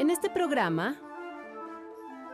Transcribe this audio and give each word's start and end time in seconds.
En 0.00 0.08
este 0.08 0.30
programa 0.30 0.96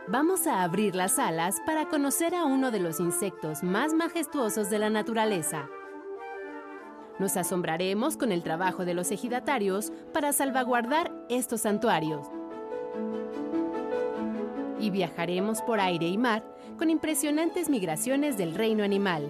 vamos 0.07 0.47
a 0.47 0.63
abrir 0.63 0.95
las 0.95 1.19
alas 1.19 1.57
para 1.65 1.89
conocer 1.89 2.33
a 2.33 2.45
uno 2.45 2.71
de 2.71 2.79
los 2.79 3.01
insectos 3.01 3.61
más 3.61 3.93
majestuosos 3.93 4.69
de 4.69 4.79
la 4.79 4.89
naturaleza. 4.89 5.67
Nos 7.19 7.35
asombraremos 7.35 8.15
con 8.15 8.31
el 8.31 8.41
trabajo 8.41 8.85
de 8.85 8.93
los 8.93 9.11
ejidatarios 9.11 9.91
para 10.13 10.31
salvaguardar 10.31 11.11
estos 11.27 11.59
santuarios. 11.59 12.25
Y 14.79 14.89
viajaremos 14.89 15.61
por 15.61 15.81
aire 15.81 16.07
y 16.07 16.17
mar 16.17 16.45
con 16.77 16.89
impresionantes 16.89 17.67
migraciones 17.67 18.37
del 18.37 18.55
reino 18.55 18.85
animal. 18.85 19.29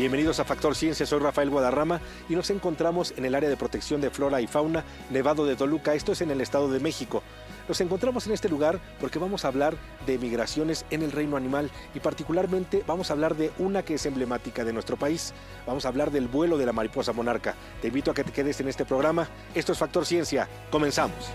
Bienvenidos 0.00 0.40
a 0.40 0.46
Factor 0.46 0.74
Ciencia, 0.74 1.04
soy 1.04 1.18
Rafael 1.18 1.50
Guadarrama 1.50 2.00
y 2.26 2.34
nos 2.34 2.48
encontramos 2.48 3.12
en 3.18 3.26
el 3.26 3.34
área 3.34 3.50
de 3.50 3.58
protección 3.58 4.00
de 4.00 4.08
flora 4.08 4.40
y 4.40 4.46
fauna 4.46 4.82
Nevado 5.10 5.44
de 5.44 5.56
Toluca, 5.56 5.92
esto 5.92 6.12
es 6.12 6.22
en 6.22 6.30
el 6.30 6.40
Estado 6.40 6.70
de 6.70 6.80
México. 6.80 7.22
Nos 7.68 7.82
encontramos 7.82 8.26
en 8.26 8.32
este 8.32 8.48
lugar 8.48 8.80
porque 8.98 9.18
vamos 9.18 9.44
a 9.44 9.48
hablar 9.48 9.76
de 10.06 10.16
migraciones 10.16 10.86
en 10.88 11.02
el 11.02 11.12
reino 11.12 11.36
animal 11.36 11.70
y 11.94 12.00
particularmente 12.00 12.82
vamos 12.86 13.10
a 13.10 13.12
hablar 13.12 13.36
de 13.36 13.52
una 13.58 13.82
que 13.82 13.96
es 13.96 14.06
emblemática 14.06 14.64
de 14.64 14.72
nuestro 14.72 14.96
país. 14.96 15.34
Vamos 15.66 15.84
a 15.84 15.88
hablar 15.88 16.10
del 16.10 16.28
vuelo 16.28 16.56
de 16.56 16.64
la 16.64 16.72
mariposa 16.72 17.12
monarca. 17.12 17.54
Te 17.82 17.88
invito 17.88 18.10
a 18.10 18.14
que 18.14 18.24
te 18.24 18.32
quedes 18.32 18.58
en 18.60 18.68
este 18.68 18.86
programa. 18.86 19.28
Esto 19.54 19.72
es 19.72 19.78
Factor 19.78 20.06
Ciencia. 20.06 20.48
Comenzamos. 20.70 21.30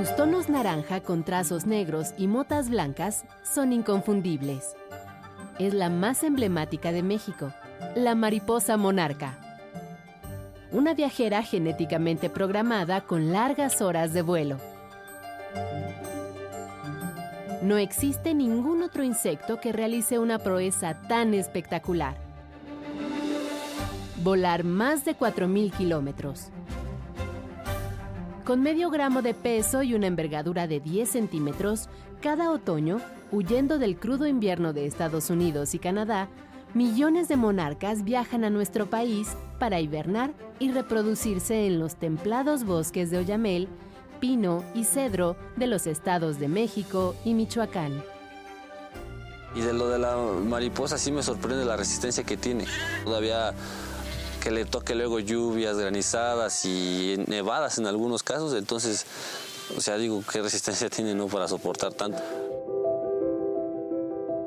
Sus 0.00 0.16
tonos 0.16 0.48
naranja 0.48 1.02
con 1.02 1.24
trazos 1.24 1.66
negros 1.66 2.14
y 2.16 2.26
motas 2.26 2.70
blancas 2.70 3.26
son 3.42 3.70
inconfundibles. 3.70 4.74
Es 5.58 5.74
la 5.74 5.90
más 5.90 6.24
emblemática 6.24 6.90
de 6.90 7.02
México, 7.02 7.52
la 7.94 8.14
mariposa 8.14 8.78
monarca. 8.78 9.38
Una 10.72 10.94
viajera 10.94 11.42
genéticamente 11.42 12.30
programada 12.30 13.02
con 13.02 13.30
largas 13.30 13.82
horas 13.82 14.14
de 14.14 14.22
vuelo. 14.22 14.56
No 17.60 17.76
existe 17.76 18.32
ningún 18.32 18.82
otro 18.82 19.04
insecto 19.04 19.60
que 19.60 19.70
realice 19.70 20.18
una 20.18 20.38
proeza 20.38 20.94
tan 21.08 21.34
espectacular. 21.34 22.16
Volar 24.22 24.64
más 24.64 25.04
de 25.04 25.14
4.000 25.14 25.70
kilómetros 25.72 26.50
con 28.44 28.62
medio 28.62 28.90
gramo 28.90 29.22
de 29.22 29.34
peso 29.34 29.82
y 29.82 29.94
una 29.94 30.06
envergadura 30.06 30.66
de 30.66 30.80
10 30.80 31.08
centímetros, 31.08 31.88
cada 32.20 32.50
otoño, 32.50 33.00
huyendo 33.32 33.78
del 33.78 33.96
crudo 33.96 34.26
invierno 34.26 34.72
de 34.72 34.86
Estados 34.86 35.30
Unidos 35.30 35.74
y 35.74 35.78
Canadá, 35.78 36.28
millones 36.74 37.28
de 37.28 37.36
monarcas 37.36 38.04
viajan 38.04 38.44
a 38.44 38.50
nuestro 38.50 38.88
país 38.88 39.28
para 39.58 39.80
hibernar 39.80 40.32
y 40.58 40.70
reproducirse 40.70 41.66
en 41.66 41.78
los 41.78 41.96
templados 41.96 42.64
bosques 42.64 43.10
de 43.10 43.18
Oyamel, 43.18 43.68
pino 44.20 44.64
y 44.74 44.84
cedro 44.84 45.36
de 45.56 45.66
los 45.66 45.86
estados 45.86 46.38
de 46.38 46.48
México 46.48 47.14
y 47.24 47.34
Michoacán. 47.34 48.02
Y 49.54 49.60
de 49.62 49.72
lo 49.72 49.88
de 49.88 49.98
la 49.98 50.16
mariposa 50.16 50.96
sí 50.96 51.10
me 51.10 51.22
sorprende 51.22 51.64
la 51.64 51.76
resistencia 51.76 52.22
que 52.22 52.36
tiene. 52.36 52.66
Todavía 53.04 53.52
que 54.40 54.50
le 54.50 54.64
toque 54.64 54.94
luego 54.94 55.20
lluvias, 55.20 55.78
granizadas 55.78 56.64
y 56.64 57.16
nevadas 57.26 57.78
en 57.78 57.86
algunos 57.86 58.22
casos, 58.22 58.54
entonces, 58.54 59.06
o 59.76 59.80
sea, 59.80 59.98
digo, 59.98 60.22
¿qué 60.30 60.40
resistencia 60.40 60.88
tiene 60.88 61.14
no 61.14 61.28
para 61.28 61.46
soportar 61.46 61.92
tanto? 61.92 62.18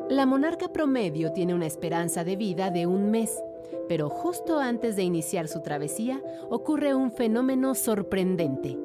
La 0.09 0.25
monarca 0.25 0.67
promedio 0.67 1.31
tiene 1.31 1.53
una 1.53 1.65
esperanza 1.65 2.23
de 2.23 2.35
vida 2.35 2.71
de 2.71 2.87
un 2.87 3.09
mes, 3.09 3.31
pero 3.87 4.09
justo 4.09 4.59
antes 4.59 4.95
de 4.95 5.03
iniciar 5.03 5.47
su 5.47 5.61
travesía 5.61 6.21
ocurre 6.49 6.93
un 6.93 7.11
fenómeno 7.11 7.75
sorprendente, 7.75 8.77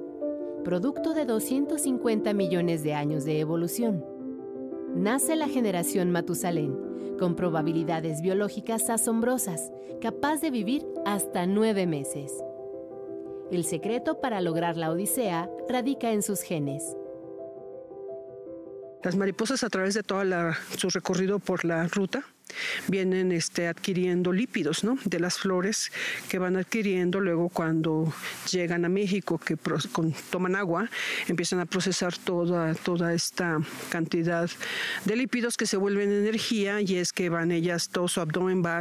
producto 0.65 1.15
de 1.15 1.25
250 1.25 2.33
millones 2.35 2.83
de 2.83 2.95
años 2.95 3.25
de 3.25 3.41
evolución. 3.41 4.05
Nace 4.95 5.37
la 5.37 5.49
generación 5.49 6.11
Matusalén, 6.11 6.98
con 7.19 7.35
probabilidades 7.35 8.23
biológicas 8.23 8.89
asombrosas, 8.91 9.71
capaz 10.01 10.41
de 10.41 10.51
vivir 10.51 10.87
hasta 11.05 11.47
nueve 11.47 11.87
meses. 11.87 12.33
El 13.51 13.65
secreto 13.65 14.21
para 14.21 14.41
lograr 14.41 14.77
la 14.77 14.91
Odisea 14.91 15.51
radica 15.69 16.13
en 16.13 16.23
sus 16.23 16.41
genes. 16.43 16.97
Las 19.03 19.17
mariposas 19.17 19.63
a 19.65 19.69
través 19.69 19.95
de 19.95 20.03
todo 20.03 20.23
su 20.77 20.91
recorrido 20.91 21.39
por 21.39 21.65
la 21.65 21.87
ruta 21.89 22.25
vienen 22.89 23.33
este, 23.33 23.69
adquiriendo 23.69 24.33
lípidos 24.33 24.85
¿no? 24.85 24.99
de 25.05 25.21
las 25.21 25.39
flores 25.39 25.91
que 26.29 26.39
van 26.39 26.57
adquiriendo 26.57 27.21
luego 27.21 27.49
cuando 27.49 28.13
llegan 28.51 28.85
a 28.85 28.89
México, 28.89 29.39
que 29.39 29.57
toman 30.31 30.57
agua, 30.57 30.89
empiezan 31.27 31.61
a 31.61 31.67
procesar 31.67 32.17
toda, 32.17 32.75
toda 32.75 33.13
esta 33.15 33.59
cantidad 33.91 34.51
de 35.05 35.17
lípidos 35.17 35.57
que 35.57 35.67
se 35.67 35.77
vuelven 35.77 36.11
energía 36.11 36.81
y 36.81 36.97
es 36.97 37.13
que 37.13 37.29
van 37.29 37.53
ellas, 37.53 37.89
todo 37.89 38.09
su 38.09 38.21
abdomen 38.21 38.63
va 38.65 38.81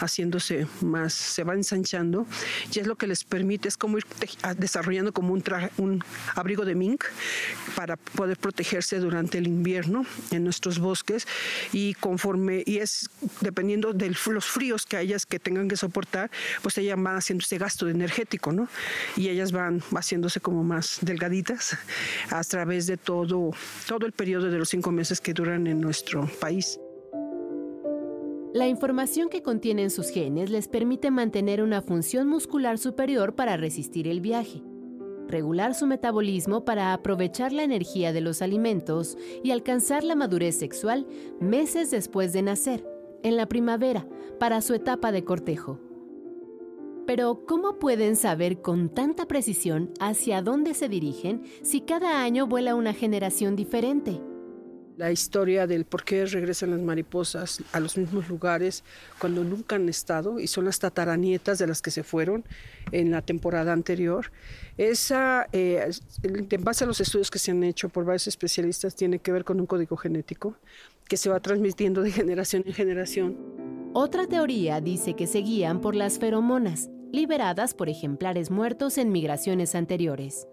haciéndose 0.00 0.66
más, 0.80 1.12
se 1.12 1.44
va 1.44 1.54
ensanchando 1.54 2.26
y 2.72 2.78
es 2.78 2.86
lo 2.86 2.96
que 2.96 3.06
les 3.06 3.24
permite, 3.24 3.68
es 3.68 3.76
como 3.76 3.98
ir 3.98 4.06
desarrollando 4.56 5.12
como 5.12 5.32
un, 5.32 5.42
un 5.78 6.04
abrigo 6.34 6.64
de 6.64 6.74
mink 6.74 7.04
para 7.74 7.96
poder 7.96 8.38
protegerse 8.38 8.98
durante 8.98 9.38
el 9.38 9.46
invierno 9.46 10.06
en 10.30 10.44
nuestros 10.44 10.78
bosques 10.78 11.26
y 11.72 11.94
conforme, 11.94 12.62
y 12.66 12.78
es 12.78 12.95
dependiendo 13.40 13.92
de 13.92 14.10
los 14.26 14.44
fríos 14.44 14.86
que 14.86 15.00
ellas 15.00 15.26
que 15.26 15.38
tengan 15.38 15.68
que 15.68 15.76
soportar, 15.76 16.30
pues 16.62 16.78
ellas 16.78 17.00
van 17.00 17.16
haciendo 17.16 17.42
ese 17.42 17.58
gasto 17.58 17.88
energético, 17.88 18.52
¿no? 18.52 18.68
Y 19.16 19.28
ellas 19.28 19.52
van 19.52 19.80
haciéndose 19.94 20.40
como 20.40 20.62
más 20.64 20.98
delgaditas 21.02 21.76
a 22.30 22.42
través 22.44 22.86
de 22.86 22.96
todo, 22.96 23.50
todo 23.86 24.06
el 24.06 24.12
periodo 24.12 24.50
de 24.50 24.58
los 24.58 24.68
cinco 24.68 24.92
meses 24.92 25.20
que 25.20 25.32
duran 25.32 25.66
en 25.66 25.80
nuestro 25.80 26.28
país. 26.40 26.78
La 28.54 28.68
información 28.68 29.28
que 29.28 29.42
contienen 29.42 29.90
sus 29.90 30.08
genes 30.08 30.50
les 30.50 30.66
permite 30.66 31.10
mantener 31.10 31.62
una 31.62 31.82
función 31.82 32.26
muscular 32.26 32.78
superior 32.78 33.34
para 33.34 33.56
resistir 33.56 34.08
el 34.08 34.20
viaje 34.22 34.62
regular 35.28 35.74
su 35.74 35.86
metabolismo 35.86 36.64
para 36.64 36.92
aprovechar 36.92 37.52
la 37.52 37.62
energía 37.62 38.12
de 38.12 38.20
los 38.20 38.42
alimentos 38.42 39.16
y 39.42 39.50
alcanzar 39.50 40.04
la 40.04 40.14
madurez 40.14 40.58
sexual 40.58 41.06
meses 41.40 41.90
después 41.90 42.32
de 42.32 42.42
nacer, 42.42 42.86
en 43.22 43.36
la 43.36 43.46
primavera, 43.46 44.06
para 44.38 44.60
su 44.60 44.74
etapa 44.74 45.12
de 45.12 45.24
cortejo. 45.24 45.80
Pero, 47.06 47.46
¿cómo 47.46 47.78
pueden 47.78 48.16
saber 48.16 48.60
con 48.60 48.88
tanta 48.88 49.26
precisión 49.26 49.92
hacia 50.00 50.42
dónde 50.42 50.74
se 50.74 50.88
dirigen 50.88 51.42
si 51.62 51.80
cada 51.80 52.22
año 52.22 52.46
vuela 52.46 52.74
una 52.74 52.92
generación 52.92 53.54
diferente? 53.54 54.20
La 54.96 55.12
historia 55.12 55.66
del 55.66 55.84
por 55.84 56.04
qué 56.04 56.24
regresan 56.24 56.70
las 56.70 56.80
mariposas 56.80 57.62
a 57.72 57.80
los 57.80 57.98
mismos 57.98 58.28
lugares 58.28 58.82
cuando 59.18 59.44
nunca 59.44 59.76
han 59.76 59.88
estado 59.88 60.40
y 60.40 60.46
son 60.46 60.64
las 60.64 60.78
tataranietas 60.78 61.58
de 61.58 61.66
las 61.66 61.82
que 61.82 61.90
se 61.90 62.02
fueron 62.02 62.44
en 62.92 63.10
la 63.10 63.22
temporada 63.22 63.72
anterior. 63.72 64.32
Esa, 64.78 65.48
eh, 65.52 65.90
en 66.22 66.64
base 66.64 66.84
a 66.84 66.86
los 66.86 67.00
estudios 67.00 67.30
que 67.30 67.38
se 67.38 67.50
han 67.50 67.62
hecho 67.62 67.88
por 67.88 68.04
varios 68.04 68.26
especialistas, 68.26 68.94
tiene 68.94 69.18
que 69.18 69.32
ver 69.32 69.44
con 69.44 69.60
un 69.60 69.66
código 69.66 69.96
genético 69.96 70.56
que 71.08 71.16
se 71.16 71.28
va 71.28 71.40
transmitiendo 71.40 72.02
de 72.02 72.10
generación 72.10 72.64
en 72.66 72.72
generación. 72.72 73.36
Otra 73.92 74.26
teoría 74.26 74.80
dice 74.80 75.14
que 75.14 75.26
se 75.26 75.38
guían 75.38 75.80
por 75.80 75.94
las 75.94 76.18
feromonas, 76.18 76.90
liberadas 77.12 77.74
por 77.74 77.88
ejemplares 77.88 78.50
muertos 78.50 78.98
en 78.98 79.12
migraciones 79.12 79.74
anteriores. 79.74 80.46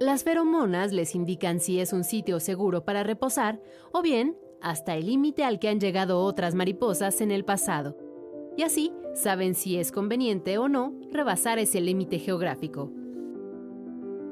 Las 0.00 0.22
feromonas 0.22 0.92
les 0.92 1.16
indican 1.16 1.58
si 1.58 1.80
es 1.80 1.92
un 1.92 2.04
sitio 2.04 2.38
seguro 2.38 2.84
para 2.84 3.02
reposar 3.02 3.60
o 3.92 4.00
bien 4.00 4.36
hasta 4.60 4.94
el 4.94 5.06
límite 5.06 5.42
al 5.42 5.58
que 5.58 5.68
han 5.68 5.80
llegado 5.80 6.20
otras 6.20 6.54
mariposas 6.54 7.20
en 7.20 7.32
el 7.32 7.44
pasado. 7.44 7.96
Y 8.56 8.62
así 8.62 8.92
saben 9.14 9.56
si 9.56 9.76
es 9.76 9.90
conveniente 9.90 10.56
o 10.58 10.68
no 10.68 10.94
rebasar 11.10 11.58
ese 11.58 11.80
límite 11.80 12.20
geográfico. 12.20 12.92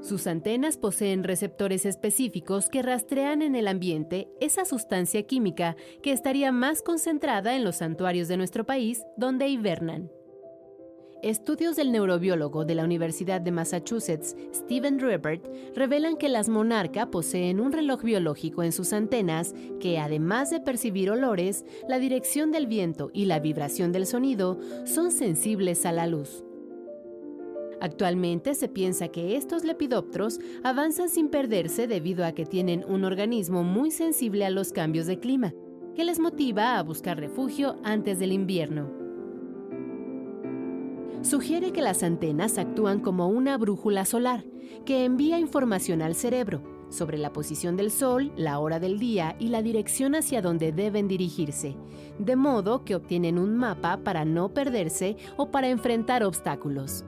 Sus 0.02 0.28
antenas 0.28 0.76
poseen 0.76 1.24
receptores 1.24 1.84
específicos 1.84 2.68
que 2.68 2.82
rastrean 2.82 3.42
en 3.42 3.56
el 3.56 3.66
ambiente 3.66 4.28
esa 4.40 4.64
sustancia 4.64 5.24
química 5.24 5.74
que 6.00 6.12
estaría 6.12 6.52
más 6.52 6.80
concentrada 6.80 7.56
en 7.56 7.64
los 7.64 7.76
santuarios 7.76 8.28
de 8.28 8.36
nuestro 8.36 8.64
país 8.64 9.02
donde 9.16 9.48
hibernan. 9.48 10.12
Estudios 11.22 11.76
del 11.76 11.92
neurobiólogo 11.92 12.66
de 12.66 12.74
la 12.74 12.84
Universidad 12.84 13.40
de 13.40 13.50
Massachusetts, 13.50 14.36
Stephen 14.54 15.00
Rupert, 15.00 15.46
revelan 15.74 16.18
que 16.18 16.28
las 16.28 16.50
monarca 16.50 17.10
poseen 17.10 17.58
un 17.58 17.72
reloj 17.72 18.02
biológico 18.02 18.62
en 18.62 18.70
sus 18.70 18.92
antenas 18.92 19.54
que, 19.80 19.98
además 19.98 20.50
de 20.50 20.60
percibir 20.60 21.10
olores, 21.10 21.64
la 21.88 21.98
dirección 21.98 22.52
del 22.52 22.66
viento 22.66 23.10
y 23.14 23.24
la 23.24 23.40
vibración 23.40 23.92
del 23.92 24.06
sonido, 24.06 24.58
son 24.84 25.10
sensibles 25.10 25.86
a 25.86 25.92
la 25.92 26.06
luz. 26.06 26.44
Actualmente 27.80 28.54
se 28.54 28.68
piensa 28.68 29.08
que 29.08 29.36
estos 29.36 29.64
lepidópteros 29.64 30.38
avanzan 30.64 31.08
sin 31.08 31.28
perderse 31.28 31.86
debido 31.86 32.26
a 32.26 32.32
que 32.32 32.44
tienen 32.44 32.84
un 32.86 33.04
organismo 33.04 33.64
muy 33.64 33.90
sensible 33.90 34.44
a 34.44 34.50
los 34.50 34.72
cambios 34.72 35.06
de 35.06 35.18
clima, 35.18 35.54
que 35.94 36.04
les 36.04 36.20
motiva 36.20 36.78
a 36.78 36.82
buscar 36.82 37.18
refugio 37.18 37.76
antes 37.84 38.18
del 38.18 38.32
invierno. 38.32 39.05
Sugiere 41.22 41.72
que 41.72 41.82
las 41.82 42.02
antenas 42.02 42.58
actúan 42.58 43.00
como 43.00 43.28
una 43.28 43.58
brújula 43.58 44.04
solar 44.04 44.44
que 44.84 45.04
envía 45.04 45.38
información 45.38 46.02
al 46.02 46.14
cerebro 46.14 46.62
sobre 46.90 47.18
la 47.18 47.32
posición 47.32 47.76
del 47.76 47.90
sol, 47.90 48.32
la 48.36 48.58
hora 48.60 48.78
del 48.78 48.98
día 48.98 49.36
y 49.40 49.48
la 49.48 49.62
dirección 49.62 50.14
hacia 50.14 50.40
donde 50.40 50.70
deben 50.72 51.08
dirigirse, 51.08 51.76
de 52.18 52.36
modo 52.36 52.84
que 52.84 52.94
obtienen 52.94 53.38
un 53.38 53.56
mapa 53.56 53.98
para 54.04 54.24
no 54.24 54.54
perderse 54.54 55.16
o 55.36 55.50
para 55.50 55.68
enfrentar 55.68 56.22
obstáculos 56.22 57.04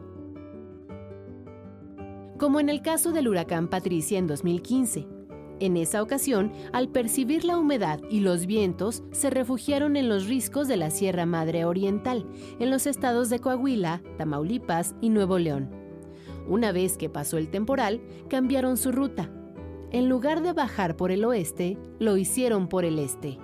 como 2.39 2.61
en 2.61 2.69
el 2.69 2.83
caso 2.83 3.11
del 3.11 3.29
huracán 3.29 3.69
Patricia 3.69 4.19
en 4.19 4.29
2015. 4.29 5.18
En 5.61 5.77
esa 5.77 6.03
ocasión, 6.03 6.53
al 6.73 6.89
percibir 6.89 7.45
la 7.45 7.59
humedad 7.59 8.01
y 8.11 8.21
los 8.21 8.47
vientos, 8.47 9.03
se 9.11 9.29
refugiaron 9.29 9.97
en 9.97 10.09
los 10.09 10.27
riscos 10.27 10.69
de 10.69 10.77
la 10.77 10.91
Sierra 10.91 11.27
Madre 11.27 11.65
Oriental, 11.65 12.27
en 12.61 12.71
los 12.71 12.87
estados 12.87 13.29
de 13.29 13.41
Coahuila, 13.41 14.03
Tamaulipas 14.19 14.95
y 15.01 15.09
Nuevo 15.09 15.39
León. 15.39 15.69
Una 16.47 16.71
vez 16.71 16.97
que 16.97 17.11
pasó 17.11 17.39
el 17.39 17.51
temporal, 17.51 18.01
cambiaron 18.29 18.77
su 18.77 18.93
ruta. 18.93 19.31
En 19.91 20.09
lugar 20.09 20.43
de 20.43 20.53
bajar 20.53 20.97
por 20.97 21.11
el 21.11 21.25
oeste, 21.25 21.77
lo 21.99 22.17
hicieron 22.17 22.69
por 22.69 22.85
el 22.85 22.99
este. 23.01 23.39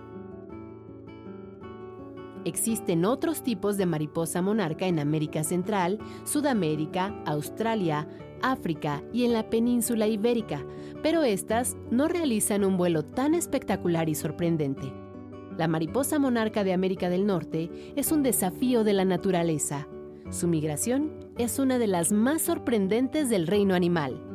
Existen 2.44 3.06
otros 3.06 3.42
tipos 3.42 3.78
de 3.78 3.86
mariposa 3.86 4.42
monarca 4.42 4.86
en 4.86 4.98
América 4.98 5.44
Central, 5.44 5.98
Sudamérica, 6.24 7.14
Australia, 7.24 8.06
África 8.52 9.02
y 9.12 9.24
en 9.24 9.32
la 9.32 9.48
península 9.48 10.06
ibérica, 10.06 10.64
pero 11.02 11.22
estas 11.24 11.76
no 11.90 12.08
realizan 12.08 12.64
un 12.64 12.76
vuelo 12.76 13.04
tan 13.04 13.34
espectacular 13.34 14.08
y 14.08 14.14
sorprendente. 14.14 14.92
La 15.56 15.68
mariposa 15.68 16.18
monarca 16.18 16.64
de 16.64 16.72
América 16.72 17.08
del 17.08 17.26
Norte 17.26 17.70
es 17.96 18.12
un 18.12 18.22
desafío 18.22 18.84
de 18.84 18.92
la 18.92 19.04
naturaleza. 19.04 19.86
Su 20.30 20.48
migración 20.48 21.12
es 21.38 21.58
una 21.58 21.78
de 21.78 21.86
las 21.86 22.12
más 22.12 22.42
sorprendentes 22.42 23.30
del 23.30 23.46
reino 23.46 23.74
animal. 23.74 24.33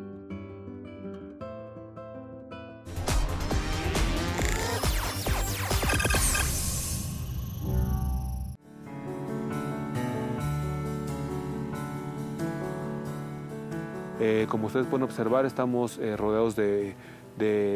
Eh, 14.31 14.45
como 14.47 14.67
ustedes 14.67 14.85
pueden 14.85 15.03
observar, 15.03 15.47
estamos 15.47 15.97
eh, 15.97 16.15
rodeados 16.15 16.55
de, 16.55 16.93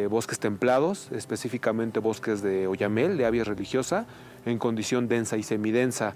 bosques 0.07 0.37
templados, 0.37 1.11
específicamente 1.11 1.99
bosques 1.99 2.43
de 2.43 2.67
oyamel, 2.67 3.17
de 3.17 3.25
avia 3.25 3.43
religiosa, 3.43 4.05
en 4.45 4.59
condición 4.59 5.07
densa 5.07 5.35
y 5.37 5.41
semidensa. 5.41 6.13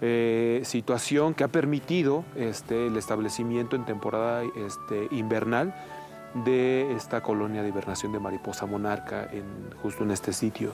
Eh, 0.00 0.60
situación 0.64 1.34
que 1.34 1.42
ha 1.42 1.48
permitido 1.48 2.24
este, 2.36 2.86
el 2.86 2.96
establecimiento 2.96 3.74
en 3.74 3.84
temporada 3.84 4.44
este, 4.44 5.08
invernal 5.10 5.74
de 6.44 6.92
esta 6.92 7.22
colonia 7.22 7.62
de 7.62 7.70
hibernación 7.70 8.12
de 8.12 8.20
mariposa 8.20 8.66
monarca 8.66 9.28
justo 9.82 10.04
en 10.04 10.12
este 10.12 10.32
sitio, 10.32 10.72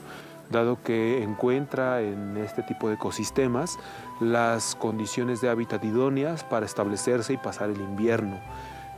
dado 0.51 0.81
que 0.83 1.23
encuentra 1.23 2.01
en 2.01 2.37
este 2.37 2.61
tipo 2.63 2.89
de 2.89 2.95
ecosistemas 2.95 3.77
las 4.19 4.75
condiciones 4.75 5.41
de 5.41 5.49
hábitat 5.49 5.83
idóneas 5.83 6.43
para 6.43 6.65
establecerse 6.65 7.33
y 7.33 7.37
pasar 7.37 7.69
el 7.69 7.81
invierno. 7.81 8.37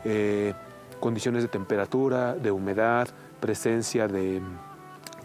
Eh, 0.06 0.54
condiciones 1.00 1.44
de 1.44 1.50
temperatura, 1.50 2.36
de 2.36 2.52
humedad, 2.52 3.08
presencia 3.40 4.08
de 4.08 4.42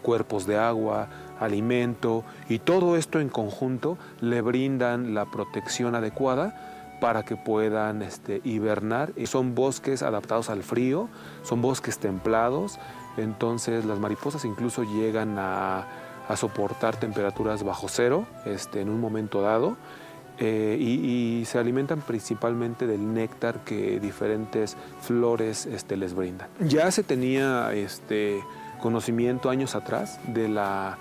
cuerpos 0.01 0.47
de 0.47 0.57
agua, 0.57 1.07
alimento 1.39 2.23
y 2.49 2.59
todo 2.59 2.97
esto 2.97 3.19
en 3.19 3.29
conjunto 3.29 3.97
le 4.21 4.41
brindan 4.41 5.13
la 5.13 5.25
protección 5.25 5.95
adecuada 5.95 6.97
para 6.99 7.23
que 7.23 7.35
puedan 7.35 8.01
este, 8.01 8.41
hibernar. 8.43 9.13
Son 9.25 9.53
bosques 9.53 10.01
adaptados 10.01 10.49
al 10.49 10.63
frío, 10.63 11.09
son 11.43 11.61
bosques 11.61 11.99
templados, 11.99 12.79
entonces 13.17 13.85
las 13.85 13.99
mariposas 13.99 14.45
incluso 14.45 14.83
llegan 14.83 15.35
a, 15.37 15.85
soportar 16.35 16.97
temperaturas 16.97 17.63
bajo 17.63 17.87
cero 17.87 18.27
este, 18.43 18.81
en 18.81 18.89
un 18.89 18.99
momento 18.99 19.41
dado. 19.41 19.77
Eh, 20.39 20.77
y, 20.79 21.45
se 21.45 21.57
alimentan 21.57 22.01
principalmente 22.01 22.85
del 22.85 23.13
néctar 23.13 23.63
que 23.63 23.99
diferentes 23.99 24.75
flores 25.01 25.65
este, 25.65 25.95
les 25.95 26.13
brindan. 26.13 26.49
Ya 26.59 26.91
se 26.91 27.03
tenía 27.03 27.73
este, 27.73 28.39
conocimiento 28.81 29.49
años 29.49 29.75
atrás 29.75 30.19
de 30.27 30.49
la 30.49 30.97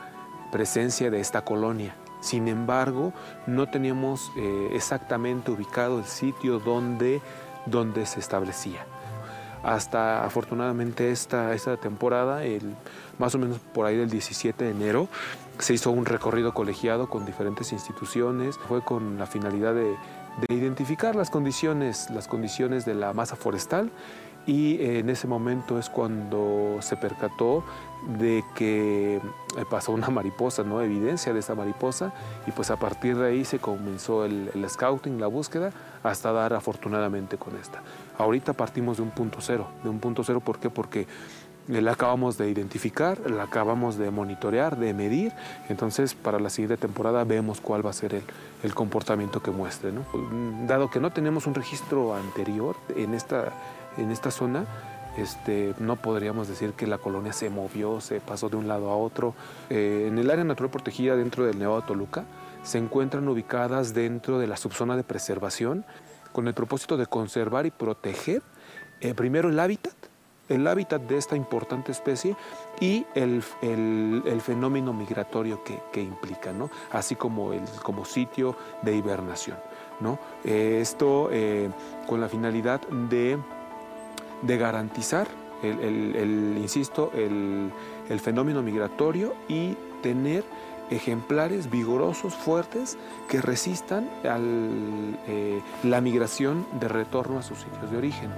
presencia 0.53 1.11
de 1.11 1.21
esta 1.21 1.43
colonia. 1.43 1.97
Sin 2.21 2.49
embargo, 2.49 3.13
no 3.47 3.69
teníamos 3.69 4.31
eh, 4.39 4.69
exactamente 4.73 5.51
ubicado 5.51 5.99
el 5.99 6.07
sitio 6.07 6.59
donde, 6.59 7.21
donde 7.67 8.07
se 8.07 8.21
establecía. 8.21 8.87
Hasta 9.63 10.25
afortunadamente 10.25 11.11
esta, 11.11 11.55
esta 11.55 11.77
temporada, 11.77 12.45
el, 12.45 12.75
más 13.19 13.35
o 13.35 13.39
menos 13.39 13.59
por 13.59 13.87
ahí 13.87 13.97
del 13.97 14.11
17 14.11 14.65
de 14.65 14.71
enero, 14.71 15.09
se 15.59 15.75
hizo 15.75 15.91
un 15.91 16.05
recorrido 16.05 16.53
colegiado 16.55 17.09
con 17.09 17.25
diferentes 17.25 17.73
instituciones, 17.73 18.57
fue 18.69 18.83
con 18.83 19.19
la 19.19 19.27
finalidad 19.27 19.75
de, 19.75 19.97
identificar 20.49 21.17
las 21.17 21.31
condiciones, 21.31 22.11
las 22.11 22.29
condiciones 22.29 22.85
de 22.85 22.95
la 22.95 23.15
masa 23.15 23.37
forestal 23.37 23.91
y 24.47 24.77
en 24.85 25.09
ese 25.09 25.27
momento 25.27 25.79
es 25.79 25.89
cuando 25.89 26.77
se 26.81 26.97
percató 26.99 27.65
de 28.19 28.45
que 28.55 29.17
eh, 29.17 29.21
pasó 29.69 29.93
una 29.93 30.09
mariposa, 30.11 30.63
¿no? 30.63 30.81
evidencia 30.81 31.33
de 31.33 31.41
esa 31.41 31.55
mariposa 31.55 32.13
y 32.47 32.53
pues 32.53 32.71
a 32.71 32.77
partir 32.77 33.17
de 33.17 33.29
ahí 33.29 33.45
se 33.45 33.59
comenzó 33.59 34.25
el, 34.25 34.51
el 34.55 34.69
scouting, 34.69 35.21
la 35.21 35.27
búsqueda, 35.27 35.73
hasta 36.03 36.33
dar 36.33 36.53
afortunadamente 36.55 37.37
con 37.37 37.57
esta. 37.57 37.83
Ahorita 38.19 38.53
partimos 38.53 38.99
de 38.99 39.03
un 39.03 39.11
punto 39.11 39.39
cero, 39.41 39.69
de 39.83 39.89
un 39.89 39.99
punto 39.99 40.23
cero, 40.25 40.41
¿por 40.41 40.59
qué? 40.59 40.71
Porque 40.71 41.07
la 41.69 41.93
acabamos 41.93 42.39
de 42.39 42.49
identificar, 42.49 43.29
la 43.29 43.45
acabamos 43.45 43.99
de 43.99 44.11
monitorear, 44.11 44.77
de 44.77 44.95
medir, 44.95 45.33
entonces 45.69 46.15
para 46.15 46.39
la 46.39 46.51
siguiente 46.51 46.77
temporada 46.77 47.25
vemos 47.25 47.61
cuál 47.61 47.85
va 47.85 47.91
a 47.91 47.93
ser 47.93 48.15
el, 48.63 48.75
comportamiento 48.75 49.43
que 49.43 49.51
muestre. 49.51 49.93
Dado 50.67 50.91
que 50.91 51.01
no 51.01 51.11
tenemos 51.11 51.47
un 51.47 51.55
registro 51.55 52.15
anterior 52.15 52.77
en 52.95 53.15
esta, 53.15 53.53
en 53.97 54.11
esta 54.11 54.31
zona, 54.31 54.65
este, 55.17 55.75
no 55.79 55.97
podríamos 55.97 56.49
decir 56.49 56.73
que 56.73 56.87
la 56.87 56.99
colonia 56.99 57.33
se 57.33 57.49
movió, 57.51 58.01
se 58.01 58.21
pasó 58.21 58.49
de 58.49 58.57
un 58.57 58.69
lado 58.69 58.91
a 58.91 58.97
otro. 58.97 59.35
Eh, 59.71 60.07
en 60.09 60.19
el 60.19 60.31
área 60.31 60.45
natural 60.45 60.71
protegida 60.71 61.17
dentro 61.17 61.45
del 61.47 61.59
Nevado 61.59 61.83
Toluca 61.83 62.25
se 62.63 62.79
encuentran 62.79 63.27
ubicadas 63.29 63.95
dentro 63.95 64.39
de 64.39 64.47
la 64.47 64.57
subzona 64.57 64.97
de 64.97 65.05
preservación 65.05 65.85
con 66.33 66.49
el 66.49 66.55
propósito 66.55 66.97
de 66.97 67.07
conservar 67.07 67.65
y 67.65 67.71
proteger 67.71 68.43
eh, 69.01 69.15
primero 69.15 69.49
el 69.49 69.59
hábitat 69.59 69.95
el 70.49 70.65
hábitat 70.69 71.03
de 71.03 71.17
esta 71.17 71.35
importante 71.35 71.91
especie 71.91 72.37
y 72.79 73.05
el, 73.17 73.43
fenómeno 73.43 74.93
migratorio 74.93 75.65
que, 75.65 76.01
implica, 76.01 76.53
así 76.93 77.17
como, 77.17 77.53
el, 77.53 77.65
como 77.83 78.05
sitio 78.05 78.57
de 78.83 78.95
hibernación. 78.95 79.57
¿no? 79.99 80.21
Eh, 80.45 80.79
esto 80.81 81.31
con 82.07 82.21
la 82.21 82.29
finalidad 82.29 82.81
de, 82.87 83.37
de 84.43 84.59
garantizar, 84.59 85.27
el, 85.63 86.57
insisto, 86.59 87.11
el, 87.15 87.71
fenómeno 88.21 88.63
migratorio 88.63 89.35
y 89.49 89.77
tener 90.03 90.45
ejemplares 90.91 91.71
vigorosos, 91.71 92.35
fuertes, 92.35 92.97
que 93.29 93.41
resistan 93.41 94.09
a 94.25 94.39
eh, 94.39 95.61
la 95.83 96.01
migración 96.01 96.65
de 96.79 96.89
retorno 96.89 97.39
a 97.39 97.43
sus 97.43 97.59
sitios 97.59 97.91
de 97.91 97.97
origen. 97.97 98.31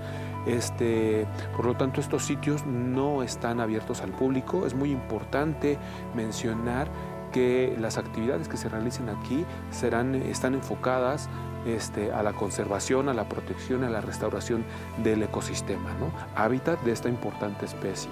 Este, 0.46 1.26
por 1.54 1.66
lo 1.66 1.76
tanto, 1.76 2.00
estos 2.00 2.24
sitios 2.24 2.64
no 2.64 3.22
están 3.22 3.60
abiertos 3.60 4.00
al 4.00 4.12
público. 4.12 4.66
Es 4.66 4.74
muy 4.74 4.90
importante 4.90 5.78
mencionar 6.14 6.88
que 7.32 7.76
las 7.78 7.98
actividades 7.98 8.48
que 8.48 8.56
se 8.56 8.68
realicen 8.68 9.08
aquí 9.10 9.44
serán, 9.70 10.14
están 10.14 10.54
enfocadas 10.54 11.28
este, 11.68 12.12
a 12.12 12.22
la 12.22 12.32
conservación, 12.32 13.08
a 13.08 13.14
la 13.14 13.28
protección, 13.28 13.84
a 13.84 13.90
la 13.90 14.00
restauración 14.00 14.64
del 15.02 15.22
ecosistema, 15.22 15.92
¿no? 15.94 16.10
hábitat 16.34 16.80
de 16.82 16.92
esta 16.92 17.08
importante 17.08 17.66
especie. 17.66 18.10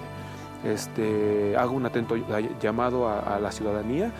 Este, 0.63 1.55
hago 1.57 1.73
un 1.73 1.85
atento 1.85 2.15
llamado 2.59 3.07
a, 3.07 3.39
la 3.39 3.51
ciudadanía 3.51 4.11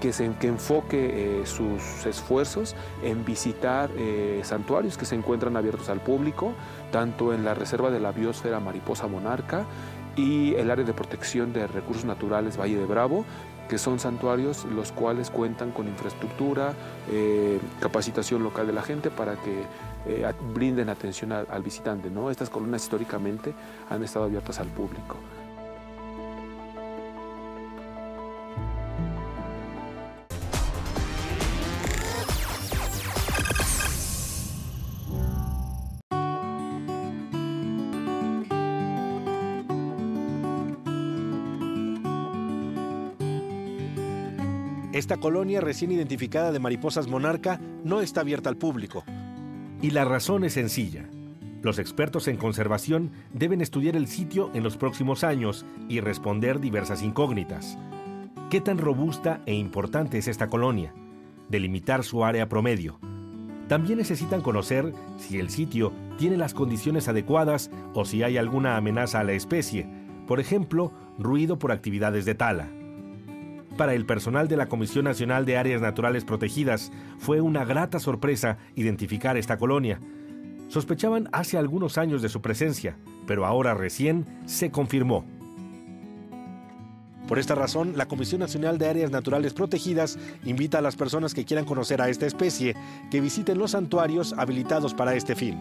que, 0.00 0.12
se, 0.12 0.30
que 0.40 0.48
enfoque 0.48 1.42
eh, 1.42 1.46
sus 1.46 2.06
esfuerzos 2.06 2.74
en 3.02 3.24
visitar 3.24 3.90
eh, 3.96 4.40
santuarios 4.42 4.96
que 4.96 5.04
se 5.04 5.14
encuentran 5.14 5.56
abiertos 5.56 5.90
al 5.90 6.00
público, 6.00 6.52
tanto 6.90 7.32
en 7.32 7.44
la 7.44 7.54
Reserva 7.54 7.90
de 7.90 8.00
la 8.00 8.10
Biosfera 8.10 8.58
Mariposa 8.58 9.06
Monarca 9.06 9.66
y 10.16 10.54
el 10.54 10.70
área 10.70 10.84
de 10.84 10.92
protección 10.92 11.52
de 11.52 11.66
recursos 11.66 12.04
naturales 12.04 12.58
Valle 12.58 12.76
de 12.76 12.84
Bravo, 12.86 13.24
que 13.68 13.78
son 13.78 13.98
santuarios 13.98 14.64
los 14.66 14.92
cuales 14.92 15.30
cuentan 15.30 15.70
con 15.70 15.88
infraestructura, 15.88 16.74
eh, 17.10 17.58
capacitación 17.80 18.42
local 18.42 18.66
de 18.66 18.72
la 18.72 18.82
gente 18.82 19.10
para 19.10 19.34
que 19.36 19.64
brinden 20.52 20.88
atención 20.88 21.30
al 21.32 21.62
visitante. 21.62 22.10
¿no? 22.10 22.30
Estas 22.30 22.50
columnas 22.50 22.82
históricamente 22.82 23.54
han 23.88 24.02
estado 24.02 24.24
abiertas 24.24 24.58
al 24.58 24.66
público. 24.66 25.16
Esta 45.02 45.16
colonia 45.16 45.60
recién 45.60 45.90
identificada 45.90 46.52
de 46.52 46.60
mariposas 46.60 47.08
monarca 47.08 47.58
no 47.82 48.02
está 48.02 48.20
abierta 48.20 48.48
al 48.48 48.56
público. 48.56 49.02
Y 49.82 49.90
la 49.90 50.04
razón 50.04 50.44
es 50.44 50.52
sencilla. 50.52 51.10
Los 51.60 51.80
expertos 51.80 52.28
en 52.28 52.36
conservación 52.36 53.10
deben 53.32 53.62
estudiar 53.62 53.96
el 53.96 54.06
sitio 54.06 54.52
en 54.54 54.62
los 54.62 54.76
próximos 54.76 55.24
años 55.24 55.66
y 55.88 55.98
responder 55.98 56.60
diversas 56.60 57.02
incógnitas. 57.02 57.76
¿Qué 58.48 58.60
tan 58.60 58.78
robusta 58.78 59.40
e 59.44 59.54
importante 59.54 60.18
es 60.18 60.28
esta 60.28 60.46
colonia? 60.46 60.94
Delimitar 61.48 62.04
su 62.04 62.24
área 62.24 62.48
promedio. 62.48 63.00
También 63.66 63.98
necesitan 63.98 64.40
conocer 64.40 64.92
si 65.18 65.40
el 65.40 65.50
sitio 65.50 65.92
tiene 66.16 66.36
las 66.36 66.54
condiciones 66.54 67.08
adecuadas 67.08 67.72
o 67.92 68.04
si 68.04 68.22
hay 68.22 68.36
alguna 68.36 68.76
amenaza 68.76 69.18
a 69.18 69.24
la 69.24 69.32
especie, 69.32 69.84
por 70.28 70.38
ejemplo, 70.38 70.92
ruido 71.18 71.58
por 71.58 71.72
actividades 71.72 72.24
de 72.24 72.36
tala. 72.36 72.68
Para 73.76 73.94
el 73.94 74.04
personal 74.04 74.48
de 74.48 74.56
la 74.56 74.68
Comisión 74.68 75.04
Nacional 75.04 75.46
de 75.46 75.56
Áreas 75.56 75.80
Naturales 75.80 76.24
Protegidas 76.24 76.92
fue 77.18 77.40
una 77.40 77.64
grata 77.64 77.98
sorpresa 77.98 78.58
identificar 78.76 79.36
esta 79.36 79.56
colonia. 79.56 79.98
Sospechaban 80.68 81.28
hace 81.32 81.56
algunos 81.56 81.96
años 81.96 82.22
de 82.22 82.28
su 82.28 82.42
presencia, 82.42 82.96
pero 83.26 83.46
ahora 83.46 83.74
recién 83.74 84.26
se 84.46 84.70
confirmó. 84.70 85.24
Por 87.28 87.38
esta 87.38 87.54
razón, 87.54 87.94
la 87.96 88.06
Comisión 88.06 88.40
Nacional 88.40 88.76
de 88.76 88.88
Áreas 88.88 89.10
Naturales 89.10 89.54
Protegidas 89.54 90.18
invita 90.44 90.78
a 90.78 90.82
las 90.82 90.96
personas 90.96 91.32
que 91.32 91.46
quieran 91.46 91.64
conocer 91.64 92.02
a 92.02 92.10
esta 92.10 92.26
especie 92.26 92.74
que 93.10 93.20
visiten 93.22 93.58
los 93.58 93.70
santuarios 93.70 94.34
habilitados 94.36 94.92
para 94.92 95.14
este 95.14 95.34
fin. 95.34 95.58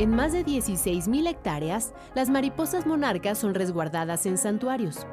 En 0.00 0.16
más 0.16 0.32
de 0.32 0.46
16.000 0.46 1.28
hectáreas, 1.28 1.92
las 2.14 2.30
mariposas 2.30 2.86
monarcas 2.86 3.36
son 3.36 3.52
resguardadas 3.52 4.24
en 4.24 4.38
santuarios. 4.38 5.06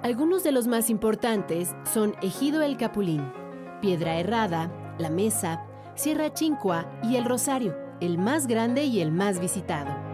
Algunos 0.00 0.44
de 0.44 0.52
los 0.52 0.68
más 0.68 0.90
importantes 0.90 1.74
son 1.92 2.14
Ejido 2.22 2.62
el 2.62 2.76
Capulín, 2.76 3.32
Piedra 3.80 4.20
Errada, 4.20 4.70
La 4.98 5.10
Mesa, 5.10 5.66
Sierra 5.96 6.32
Chincua 6.32 6.86
y 7.02 7.16
El 7.16 7.24
Rosario, 7.24 7.76
el 8.00 8.16
más 8.16 8.46
grande 8.46 8.84
y 8.84 9.00
el 9.00 9.10
más 9.10 9.40
visitado. 9.40 10.13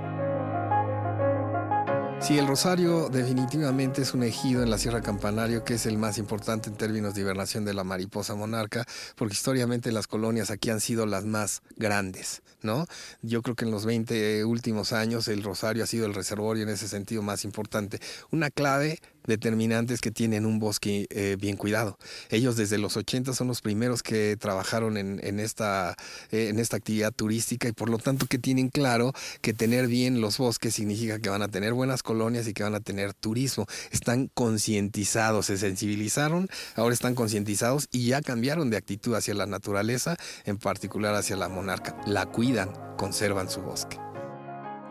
Sí, 2.20 2.38
el 2.38 2.46
Rosario 2.46 3.08
definitivamente 3.08 4.02
es 4.02 4.12
un 4.12 4.22
ejido 4.22 4.62
en 4.62 4.70
la 4.70 4.76
Sierra 4.76 5.00
Campanario 5.00 5.64
que 5.64 5.74
es 5.74 5.86
el 5.86 5.96
más 5.96 6.18
importante 6.18 6.68
en 6.68 6.76
términos 6.76 7.14
de 7.14 7.22
hibernación 7.22 7.64
de 7.64 7.72
la 7.72 7.82
mariposa 7.82 8.34
monarca, 8.34 8.86
porque 9.16 9.32
históricamente 9.32 9.90
las 9.90 10.06
colonias 10.06 10.50
aquí 10.50 10.68
han 10.68 10.80
sido 10.80 11.06
las 11.06 11.24
más 11.24 11.62
grandes, 11.76 12.42
¿no? 12.62 12.86
Yo 13.22 13.40
creo 13.40 13.56
que 13.56 13.64
en 13.64 13.70
los 13.70 13.86
20 13.86 14.44
últimos 14.44 14.92
años 14.92 15.28
el 15.28 15.42
Rosario 15.42 15.82
ha 15.82 15.86
sido 15.86 16.04
el 16.06 16.14
reservorio 16.14 16.62
en 16.62 16.68
ese 16.68 16.88
sentido 16.88 17.22
más 17.22 17.44
importante. 17.44 18.00
Una 18.30 18.50
clave 18.50 19.00
determinantes 19.30 20.00
que 20.00 20.10
tienen 20.10 20.44
un 20.44 20.58
bosque 20.58 21.06
eh, 21.08 21.36
bien 21.40 21.56
cuidado. 21.56 21.96
Ellos 22.28 22.56
desde 22.56 22.76
los 22.76 22.96
80 22.96 23.32
son 23.32 23.48
los 23.48 23.62
primeros 23.62 24.02
que 24.02 24.36
trabajaron 24.36 24.96
en, 24.98 25.40
esta, 25.40 25.96
eh, 26.30 26.48
en 26.48 26.58
esta 26.58 26.76
actividad 26.76 27.12
turística 27.12 27.68
y 27.68 27.72
por 27.72 27.88
lo 27.88 27.98
tanto 27.98 28.26
que 28.26 28.38
tienen 28.38 28.68
claro 28.68 29.12
que 29.40 29.54
tener 29.54 29.86
bien 29.86 30.20
los 30.20 30.36
bosques 30.36 30.74
significa 30.74 31.18
que 31.18 31.30
van 31.30 31.42
a 31.42 31.48
tener 31.48 31.72
buenas 31.72 32.02
colonias 32.02 32.46
y 32.46 32.52
que 32.52 32.62
van 32.62 32.74
a 32.74 32.80
tener 32.80 33.14
turismo. 33.14 33.66
Están 33.90 34.28
concientizados, 34.34 35.46
se 35.46 35.56
sensibilizaron, 35.56 36.48
ahora 36.74 36.92
están 36.92 37.14
concientizados 37.14 37.88
y 37.90 38.08
ya 38.08 38.20
cambiaron 38.20 38.68
de 38.68 38.76
actitud 38.76 39.14
hacia 39.14 39.34
la 39.34 39.46
naturaleza, 39.46 40.16
en 40.44 40.58
particular 40.58 41.14
hacia 41.14 41.36
la 41.36 41.48
monarca. 41.48 41.96
La 42.06 42.26
cuidan, 42.26 42.70
conservan 42.96 43.48
su 43.48 43.62
bosque. 43.62 43.96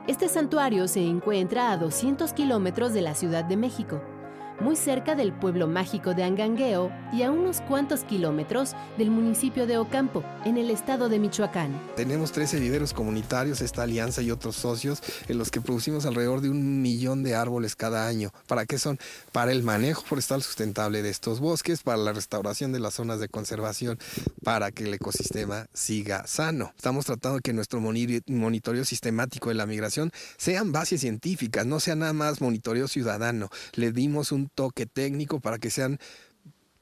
Este 0.08 0.27
santuario 0.27 0.88
se 0.88 1.01
encuentra 1.01 1.72
a 1.72 1.77
200 1.77 2.34
kilómetros 2.34 2.93
de 2.93 3.01
la 3.01 3.13
Ciudad 3.13 3.43
de 3.43 3.58
México 3.58 4.01
muy 4.60 4.75
cerca 4.75 5.16
del 5.16 5.32
pueblo 5.32 5.68
mágico 5.68 6.13
de 6.13 6.24
Angangueo 6.24 6.92
y 7.13 7.24
a 7.24 7.32
unos 7.32 7.62
cuantos 7.62 8.04
kilómetros 8.04 8.75
del 8.98 9.10
municipio 9.10 9.66
de 9.66 9.78
Ocampo, 9.78 10.24
en 10.46 10.58
el 10.58 10.70
estado 10.70 11.10
de 11.10 11.20
Michoacán. 11.20 11.80
Tenemos 11.96 12.32
13 12.32 12.60
viveros 12.60 12.94
comunitarios, 12.94 13.62
esta 13.62 13.84
alianza 13.84 14.22
y 14.22 14.32
otros 14.32 14.56
socios, 14.56 15.01
en 15.28 15.38
los 15.38 15.51
que 15.51 15.62
producimos 15.62 16.06
alrededor 16.06 16.42
de 16.42 16.50
un 16.50 16.82
millón 16.82 17.24
de 17.24 17.36
árboles 17.36 17.75
cada 17.75 18.08
año. 18.08 18.32
¿Para 18.48 18.66
qué 18.66 18.78
son? 18.78 19.00
Para 19.32 19.51
el 19.51 19.63
manejo 19.63 20.04
forestal 20.04 20.44
sustentable 20.44 21.01
de 21.01 21.10
estos 21.10 21.39
bosques, 21.39 21.84
para 21.84 21.98
la 21.98 22.13
restauración 22.13 22.72
de 22.72 22.80
las 22.80 22.96
zonas 22.96 23.20
de 23.20 23.30
conservación, 23.30 23.98
para 24.44 24.72
que 24.72 24.84
el 24.84 24.94
ecosistema 24.94 25.68
siga 25.74 26.28
sano. 26.28 26.74
Estamos 26.75 27.06
tratando 27.06 27.38
de 27.38 27.42
que 27.42 27.54
nuestro 27.54 27.80
monitoreo 27.80 28.86
sistemático 28.86 29.50
de 29.50 29.56
la 29.56 29.66
migración 29.66 30.12
sean 30.38 30.72
bases 30.72 31.01
científicas, 31.01 31.66
no 31.66 31.80
sea 31.80 31.96
nada 31.96 32.13
más 32.13 32.42
monitoreo 32.42 32.88
ciudadano. 32.88 33.50
Le 33.74 33.92
dimos 33.92 34.32
un 34.32 34.49
toque 34.50 34.86
técnico 34.86 35.39
para 35.39 35.58
que 35.58 35.70
sean 35.70 36.00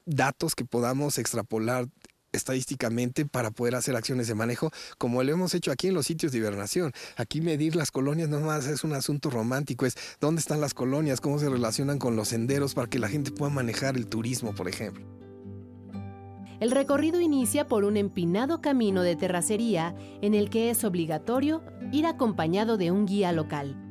datos 0.05 0.55
que 0.55 0.65
podamos 0.65 1.17
extrapolar 1.17 1.87
estadísticamente 2.31 3.25
para 3.25 3.51
poder 3.51 3.75
hacer 3.75 3.95
acciones 3.95 4.27
de 4.27 4.35
manejo, 4.35 4.71
como 4.97 5.23
lo 5.23 5.31
hemos 5.31 5.53
hecho 5.53 5.71
aquí 5.71 5.87
en 5.87 5.93
los 5.93 6.05
sitios 6.05 6.31
de 6.31 6.39
hibernación. 6.39 6.91
Aquí 7.15 7.41
medir 7.41 7.75
las 7.75 7.91
colonias 7.91 8.29
no 8.29 8.39
más 8.39 8.67
es 8.67 8.83
un 8.83 8.93
asunto 8.93 9.29
romántico, 9.29 9.85
es 9.85 9.95
dónde 10.19 10.39
están 10.39 10.61
las 10.61 10.73
colonias, 10.73 11.21
cómo 11.21 11.39
se 11.39 11.49
relacionan 11.49 11.99
con 11.99 12.15
los 12.15 12.29
senderos 12.29 12.73
para 12.73 12.89
que 12.89 12.99
la 12.99 13.09
gente 13.09 13.31
pueda 13.31 13.51
manejar 13.51 13.97
el 13.97 14.07
turismo, 14.07 14.53
por 14.53 14.67
ejemplo. 14.67 15.05
El 16.59 16.71
recorrido 16.71 17.21
inicia 17.21 17.67
por 17.67 17.83
un 17.83 17.97
empinado 17.97 18.61
camino 18.61 19.03
de 19.03 19.15
terracería 19.15 19.95
en 20.21 20.33
el 20.33 20.49
que 20.49 20.71
es 20.71 20.83
obligatorio 20.83 21.61
ir 21.91 22.07
acompañado 22.07 22.77
de 22.77 22.91
un 22.91 23.05
guía 23.05 23.31
local. 23.31 23.83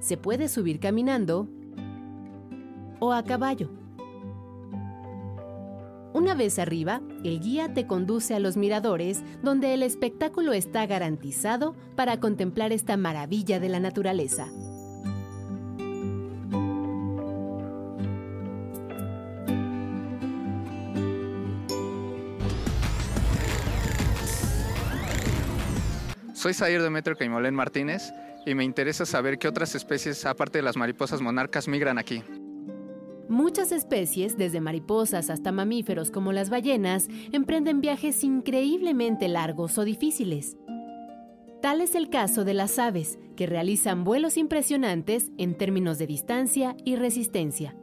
Se 0.00 0.16
puede 0.18 0.48
subir 0.48 0.78
caminando 0.78 1.48
o 3.00 3.12
a 3.12 3.24
caballo. 3.24 3.70
Una 6.12 6.34
vez 6.34 6.58
arriba, 6.58 7.00
el 7.24 7.40
guía 7.40 7.72
te 7.72 7.86
conduce 7.86 8.34
a 8.34 8.40
los 8.40 8.56
miradores 8.56 9.22
donde 9.42 9.74
el 9.74 9.82
espectáculo 9.82 10.52
está 10.52 10.84
garantizado 10.86 11.76
para 11.96 12.18
contemplar 12.18 12.72
esta 12.72 12.96
maravilla 12.96 13.60
de 13.60 13.68
la 13.68 13.80
naturaleza. 13.80 14.48
Soy 26.34 26.54
Zair 26.54 26.82
Demetrio 26.82 27.16
Caimolén 27.16 27.54
Martínez 27.54 28.14
y 28.46 28.54
me 28.54 28.64
interesa 28.64 29.04
saber 29.04 29.38
qué 29.38 29.46
otras 29.46 29.74
especies, 29.74 30.24
aparte 30.24 30.58
de 30.58 30.62
las 30.62 30.76
mariposas 30.76 31.20
monarcas, 31.20 31.68
migran 31.68 31.98
aquí. 31.98 32.24
Muchas 33.30 33.70
especies, 33.70 34.36
desde 34.36 34.60
mariposas 34.60 35.30
hasta 35.30 35.52
mamíferos 35.52 36.10
como 36.10 36.32
las 36.32 36.50
ballenas, 36.50 37.06
emprenden 37.30 37.80
viajes 37.80 38.24
increíblemente 38.24 39.28
largos 39.28 39.78
o 39.78 39.84
difíciles. 39.84 40.56
Tal 41.62 41.80
es 41.80 41.94
el 41.94 42.10
caso 42.10 42.44
de 42.44 42.54
las 42.54 42.80
aves, 42.80 43.20
que 43.36 43.46
realizan 43.46 44.02
vuelos 44.02 44.36
impresionantes 44.36 45.30
en 45.38 45.56
términos 45.56 45.96
de 45.98 46.08
distancia 46.08 46.76
y 46.84 46.96
resistencia. 46.96 47.76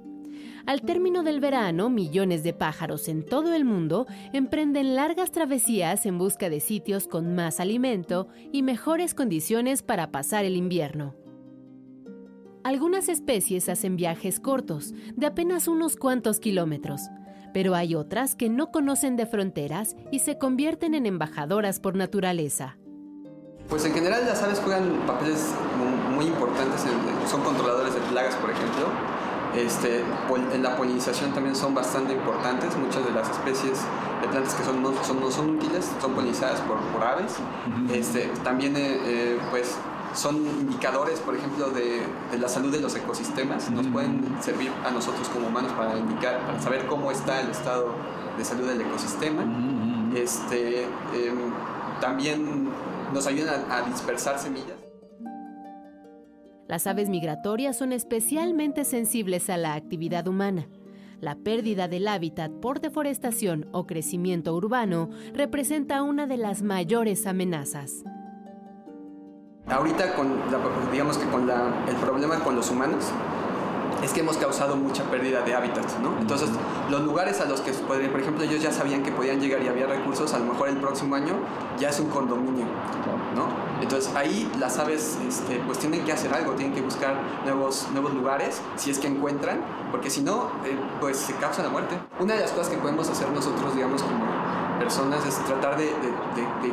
Al 0.66 0.82
término 0.82 1.24
del 1.24 1.40
verano, 1.40 1.90
millones 1.90 2.44
de 2.44 2.52
pájaros 2.52 3.08
en 3.08 3.24
todo 3.24 3.54
el 3.54 3.64
mundo 3.64 4.06
emprenden 4.34 4.96
largas 4.96 5.32
travesías 5.32 6.06
en 6.06 6.18
busca 6.18 6.50
de 6.50 6.60
sitios 6.60 7.08
con 7.08 7.36
más 7.36 7.62
alimento 7.62 8.28
y 8.52 8.64
mejores 8.64 9.16
condiciones 9.16 9.82
para 9.82 10.12
pasar 10.12 10.44
el 10.44 10.58
invierno. 10.58 11.16
Algunas 12.68 13.08
especies 13.08 13.70
hacen 13.70 13.96
viajes 13.96 14.42
cortos, 14.42 14.94
de 15.16 15.26
apenas 15.26 15.70
unos 15.70 15.96
cuantos 15.96 16.42
kilómetros, 16.42 17.00
pero 17.54 17.76
hay 17.76 17.96
otras 17.96 18.36
que 18.36 18.50
no 18.50 18.74
conocen 18.74 19.16
de 19.16 19.26
fronteras 19.26 19.96
y 20.12 20.20
se 20.20 20.38
convierten 20.38 20.94
en 20.94 21.06
embajadoras 21.06 21.80
por 21.80 21.96
naturaleza. 21.96 22.78
Pues 23.70 23.86
en 23.86 23.94
general 23.94 24.26
las 24.26 24.44
aves 24.44 24.60
juegan 24.60 24.84
papeles 25.08 25.46
muy 26.14 26.26
importantes, 26.26 26.84
son 27.32 27.42
controladores 27.42 27.94
de 27.94 28.02
plagas, 28.02 28.36
por 28.36 28.52
ejemplo, 28.52 28.88
este, 29.56 30.04
en 30.54 30.62
la 30.62 30.76
polinización 30.76 31.32
también 31.34 31.56
son 31.56 31.74
bastante 31.74 32.14
importantes. 32.14 32.76
Muchas 32.78 33.06
de 33.06 33.12
las 33.12 33.30
especies 33.30 33.80
de 34.22 34.28
plantas 34.28 34.54
que 34.56 34.64
son, 34.64 34.84
no, 34.84 34.92
son, 35.06 35.22
no 35.22 35.32
son 35.32 35.52
útiles 35.52 35.90
son 36.02 36.14
polinizadas 36.14 36.60
por, 36.62 36.78
por 36.92 37.02
aves. 37.02 37.38
este, 37.94 38.30
también 38.44 38.76
eh, 38.76 39.00
eh, 39.06 39.40
pues, 39.52 39.78
son 40.14 40.38
indicadores, 40.38 41.20
por 41.20 41.36
ejemplo, 41.36 41.70
de, 41.70 42.02
de, 42.32 42.38
la 42.38 42.48
salud 42.48 42.72
de 42.72 42.80
los 42.80 42.96
ecosistemas. 42.96 43.70
Nos 43.70 43.88
pueden 43.88 44.38
servir 44.42 44.72
a 44.86 44.92
nosotros 44.92 45.28
como 45.30 45.48
humanos 45.48 45.72
para 45.74 45.98
indicar, 45.98 46.40
para 46.46 46.60
saber 46.60 46.88
cómo 46.88 47.12
está 47.12 47.42
el 47.42 47.50
estado 47.50 47.94
de 48.38 48.46
salud 48.46 48.68
del 48.68 48.82
ecosistema. 48.82 49.44
Este, 50.16 50.84
em, 50.84 51.54
también 52.00 52.70
nos 53.14 53.28
ayudan 53.28 53.72
a 53.72 53.82
dispersar 53.82 54.40
semillas. 54.40 54.78
Las 56.68 56.86
aves 56.86 57.10
migratorias 57.10 57.78
son 57.78 57.94
especialmente 57.94 58.84
sensibles 58.84 59.50
a 59.50 59.58
la 59.58 59.74
actividad 59.74 60.28
humana. 60.28 60.68
La 61.22 61.36
pérdida 61.36 61.88
del 61.88 62.08
hábitat 62.08 62.52
por 62.52 62.82
deforestación 62.82 63.68
o 63.72 63.88
crecimiento 63.88 64.54
urbano 64.54 65.10
representa 65.34 66.04
una 66.04 66.28
de 66.28 66.38
las 66.38 66.62
mayores 66.62 67.26
amenazas. 67.26 68.04
Ahorita, 69.70 70.14
con 70.14 70.34
digamos 70.92 71.18
que 71.18 71.28
con 71.28 71.50
el 71.50 71.96
problema 71.98 72.40
con 72.40 72.56
los 72.56 72.72
humanos, 72.72 73.06
es 74.04 74.14
que 74.14 74.22
hemos 74.22 74.38
causado 74.38 74.76
mucha 74.76 75.04
pérdida 75.06 75.42
de 75.42 75.56
hábitats, 75.56 76.00
¿no? 76.00 76.18
Entonces, 76.20 76.50
los 76.90 77.02
lugares 77.02 77.42
a 77.42 77.46
los 77.46 77.62
que, 77.62 77.72
por 77.74 78.00
ejemplo, 78.00 78.44
ellos 78.44 78.62
ya 78.62 78.72
sabían 78.72 79.04
que 79.04 79.12
podían 79.12 79.42
llegar 79.42 79.62
y 79.64 79.68
había 79.68 79.88
recursos, 79.88 80.34
a 80.34 80.40
lo 80.40 80.46
mejor 80.46 80.70
el 80.70 80.78
próximo 80.78 81.16
año 81.16 81.34
ya 81.78 81.90
es 81.90 82.00
un 82.00 82.10
condominio, 82.10 82.66
¿no? 83.36 83.48
Entonces, 83.82 84.14
ahí 84.16 84.50
las 84.60 84.80
aves, 84.80 85.18
este, 85.28 85.62
pues 85.66 85.80
tienen 85.80 86.06
que 86.06 86.12
hacer 86.12 86.34
algo, 86.34 86.54
tienen 86.54 86.74
que 86.74 86.82
buscar 86.82 87.16
nuevos, 87.44 87.88
nuevos 87.92 88.14
lugares, 88.14 88.62
si 88.76 88.92
es 88.92 89.00
que 89.00 89.08
encuentran, 89.08 89.60
porque 89.92 90.10
si 90.10 90.22
no, 90.22 90.52
eh, 90.66 90.78
pues 91.02 91.18
se 91.18 91.34
causa 91.36 91.64
la 91.64 91.70
muerte. 91.70 91.98
Una 92.20 92.36
de 92.36 92.42
las 92.42 92.52
cosas 92.52 92.70
que 92.70 92.78
podemos 92.78 93.10
hacer 93.10 93.30
nosotros, 93.32 93.76
digamos, 93.76 94.02
como 94.04 94.26
personas 94.78 95.26
es 95.26 95.36
tratar 95.46 95.78
de, 95.78 95.90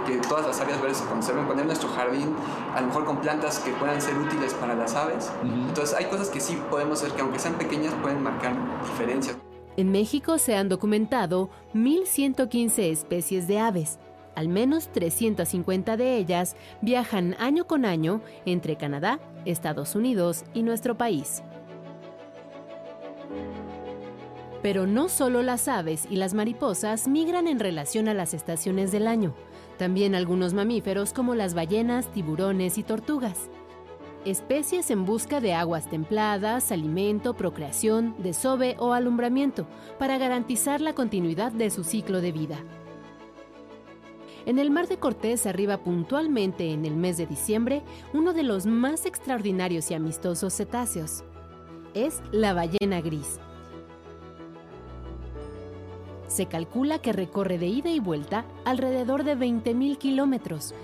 que 0.06 0.16
todas 0.28 0.46
las 0.46 0.60
áreas 0.60 0.80
verdes 0.80 0.98
se 0.98 1.04
conserven, 1.06 1.46
poner 1.46 1.66
nuestro 1.66 1.88
jardín 1.90 2.34
a 2.74 2.80
lo 2.80 2.88
mejor 2.88 3.04
con 3.04 3.20
plantas 3.20 3.58
que 3.60 3.72
puedan 3.72 4.00
ser 4.00 4.16
útiles 4.16 4.54
para 4.54 4.74
las 4.74 4.94
aves. 4.94 5.30
Entonces 5.42 5.96
hay 5.96 6.06
cosas 6.06 6.28
que 6.28 6.40
sí 6.40 6.60
podemos 6.70 7.02
hacer 7.02 7.14
que 7.14 7.22
aunque 7.22 7.38
sean 7.38 7.54
pequeñas 7.54 7.94
pueden 8.02 8.22
marcar 8.22 8.54
diferencias. 8.82 9.36
En 9.76 9.90
México 9.90 10.38
se 10.38 10.54
han 10.54 10.68
documentado 10.68 11.50
1.115 11.74 12.90
especies 12.92 13.48
de 13.48 13.58
aves. 13.58 13.98
Al 14.36 14.48
menos 14.48 14.88
350 14.92 15.96
de 15.96 16.16
ellas 16.16 16.56
viajan 16.80 17.36
año 17.38 17.66
con 17.66 17.84
año 17.84 18.20
entre 18.46 18.76
Canadá, 18.76 19.18
Estados 19.44 19.94
Unidos 19.94 20.44
y 20.54 20.62
nuestro 20.62 20.96
país. 20.96 21.42
Pero 24.64 24.86
no 24.86 25.10
solo 25.10 25.42
las 25.42 25.68
aves 25.68 26.06
y 26.08 26.16
las 26.16 26.32
mariposas 26.32 27.06
migran 27.06 27.48
en 27.48 27.60
relación 27.60 28.08
a 28.08 28.14
las 28.14 28.32
estaciones 28.32 28.92
del 28.92 29.06
año, 29.06 29.34
también 29.76 30.14
algunos 30.14 30.54
mamíferos 30.54 31.12
como 31.12 31.34
las 31.34 31.52
ballenas, 31.52 32.10
tiburones 32.10 32.78
y 32.78 32.82
tortugas. 32.82 33.50
Especies 34.24 34.90
en 34.90 35.04
busca 35.04 35.42
de 35.42 35.52
aguas 35.52 35.90
templadas, 35.90 36.72
alimento, 36.72 37.34
procreación, 37.34 38.14
desove 38.22 38.76
o 38.78 38.94
alumbramiento, 38.94 39.66
para 39.98 40.16
garantizar 40.16 40.80
la 40.80 40.94
continuidad 40.94 41.52
de 41.52 41.68
su 41.68 41.84
ciclo 41.84 42.22
de 42.22 42.32
vida. 42.32 42.56
En 44.46 44.58
el 44.58 44.70
Mar 44.70 44.88
de 44.88 44.96
Cortés 44.96 45.44
arriba 45.44 45.76
puntualmente 45.84 46.72
en 46.72 46.86
el 46.86 46.96
mes 46.96 47.18
de 47.18 47.26
diciembre 47.26 47.82
uno 48.14 48.32
de 48.32 48.44
los 48.44 48.64
más 48.64 49.04
extraordinarios 49.04 49.90
y 49.90 49.94
amistosos 49.94 50.54
cetáceos. 50.54 51.22
Es 51.92 52.22
la 52.32 52.54
ballena 52.54 53.02
gris, 53.02 53.38
se 56.34 56.46
calcula 56.46 56.98
que 56.98 57.12
recorre 57.12 57.58
de 57.58 57.68
ida 57.68 57.90
y 57.90 58.00
vuelta 58.00 58.44
alrededor 58.64 59.22
de 59.22 59.36
20.000 59.36 59.96
kilómetros, 59.98 60.74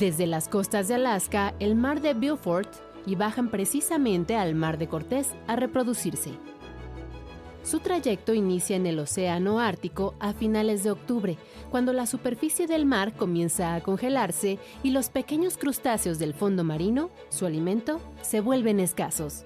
desde 0.00 0.26
las 0.26 0.48
costas 0.48 0.88
de 0.88 0.96
Alaska, 0.96 1.54
el 1.60 1.76
mar 1.76 2.00
de 2.00 2.14
Beaufort, 2.14 2.68
y 3.06 3.14
bajan 3.14 3.50
precisamente 3.50 4.36
al 4.36 4.56
mar 4.56 4.78
de 4.78 4.88
Cortés 4.88 5.30
a 5.46 5.54
reproducirse. 5.54 6.32
Su 7.62 7.78
trayecto 7.78 8.34
inicia 8.34 8.74
en 8.74 8.86
el 8.86 8.98
Océano 8.98 9.60
Ártico 9.60 10.14
a 10.18 10.32
finales 10.32 10.82
de 10.82 10.90
octubre, 10.90 11.38
cuando 11.70 11.92
la 11.92 12.06
superficie 12.06 12.66
del 12.66 12.84
mar 12.84 13.14
comienza 13.14 13.74
a 13.74 13.82
congelarse 13.82 14.58
y 14.82 14.90
los 14.90 15.08
pequeños 15.08 15.56
crustáceos 15.56 16.18
del 16.18 16.34
fondo 16.34 16.64
marino, 16.64 17.10
su 17.28 17.46
alimento, 17.46 18.00
se 18.22 18.40
vuelven 18.40 18.80
escasos. 18.80 19.44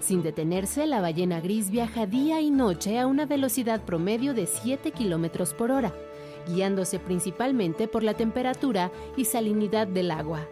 Sin 0.00 0.22
detenerse, 0.22 0.86
la 0.86 1.00
ballena 1.00 1.40
gris 1.40 1.70
viaja 1.70 2.06
día 2.06 2.40
y 2.40 2.50
noche 2.50 2.98
a 2.98 3.06
una 3.06 3.26
velocidad 3.26 3.82
promedio 3.84 4.32
de 4.32 4.46
7 4.46 4.92
km 4.92 5.54
por 5.54 5.70
hora, 5.70 5.94
guiándose 6.48 6.98
principalmente 6.98 7.86
por 7.86 8.02
la 8.02 8.14
temperatura 8.14 8.90
y 9.16 9.26
salinidad 9.26 9.86
del 9.86 10.10
agua. 10.10 10.46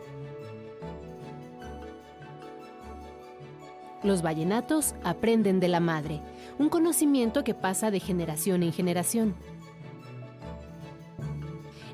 Los 4.04 4.22
ballenatos 4.22 4.94
aprenden 5.02 5.60
de 5.60 5.68
la 5.68 5.80
madre, 5.80 6.20
un 6.58 6.68
conocimiento 6.68 7.42
que 7.42 7.54
pasa 7.54 7.90
de 7.90 8.00
generación 8.00 8.62
en 8.62 8.72
generación. 8.72 9.34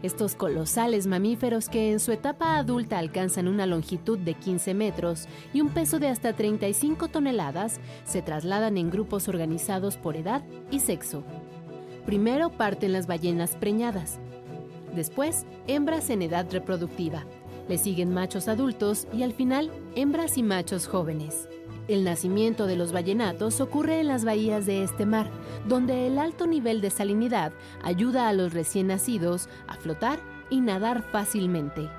Estos 0.05 0.35
colosales 0.35 1.07
mamíferos 1.07 1.71
que 1.71 1.91
en 1.91 1.99
su 1.99 2.13
etapa 2.13 2.59
adulta 2.59 2.99
alcanzan 2.99 3.49
una 3.49 3.65
longitud 3.65 4.19
de 4.19 4.35
15 4.35 4.75
metros 4.75 5.27
y 5.55 5.63
un 5.63 5.71
peso 5.71 5.99
de 5.99 6.09
hasta 6.09 6.35
35 6.35 7.09
toneladas 7.09 7.81
se 8.05 8.21
trasladan 8.21 8.77
en 8.77 8.91
grupos 8.91 9.29
organizados 9.29 9.97
por 9.97 10.19
edad 10.19 10.43
y 10.71 10.81
sexo. 10.81 11.25
Primero 12.05 12.51
parten 12.51 12.93
las 12.93 13.07
ballenas 13.07 13.57
preñadas, 13.57 14.19
después 14.95 15.47
hembras 15.69 16.11
en 16.11 16.21
edad 16.21 16.53
reproductiva, 16.53 17.25
le 17.67 17.79
siguen 17.79 18.13
machos 18.13 18.47
adultos 18.47 19.09
y 19.11 19.23
al 19.23 19.33
final 19.33 19.73
hembras 19.95 20.37
y 20.37 20.43
machos 20.43 20.87
jóvenes. 20.87 21.49
El 21.87 22.03
nacimiento 22.05 22.67
de 22.67 22.77
los 22.77 22.93
ballenatos 22.93 23.61
ocurre 23.61 24.01
en 24.01 24.09
las 24.09 24.25
bahías 24.25 24.65
de 24.65 24.83
este 24.83 25.05
mar, 25.05 25.31
donde 25.69 26.07
el 26.07 26.19
alto 26.19 26.47
nivel 26.47 26.81
de 26.81 26.89
salinidad 26.89 27.53
ayuda 27.83 28.29
a 28.29 28.33
los 28.33 28.55
recién 28.55 28.87
nacidos 28.87 29.51
a 29.67 29.75
flotar 29.75 30.19
y 30.49 30.63
nadar 30.63 31.03
fácilmente. 31.13 31.91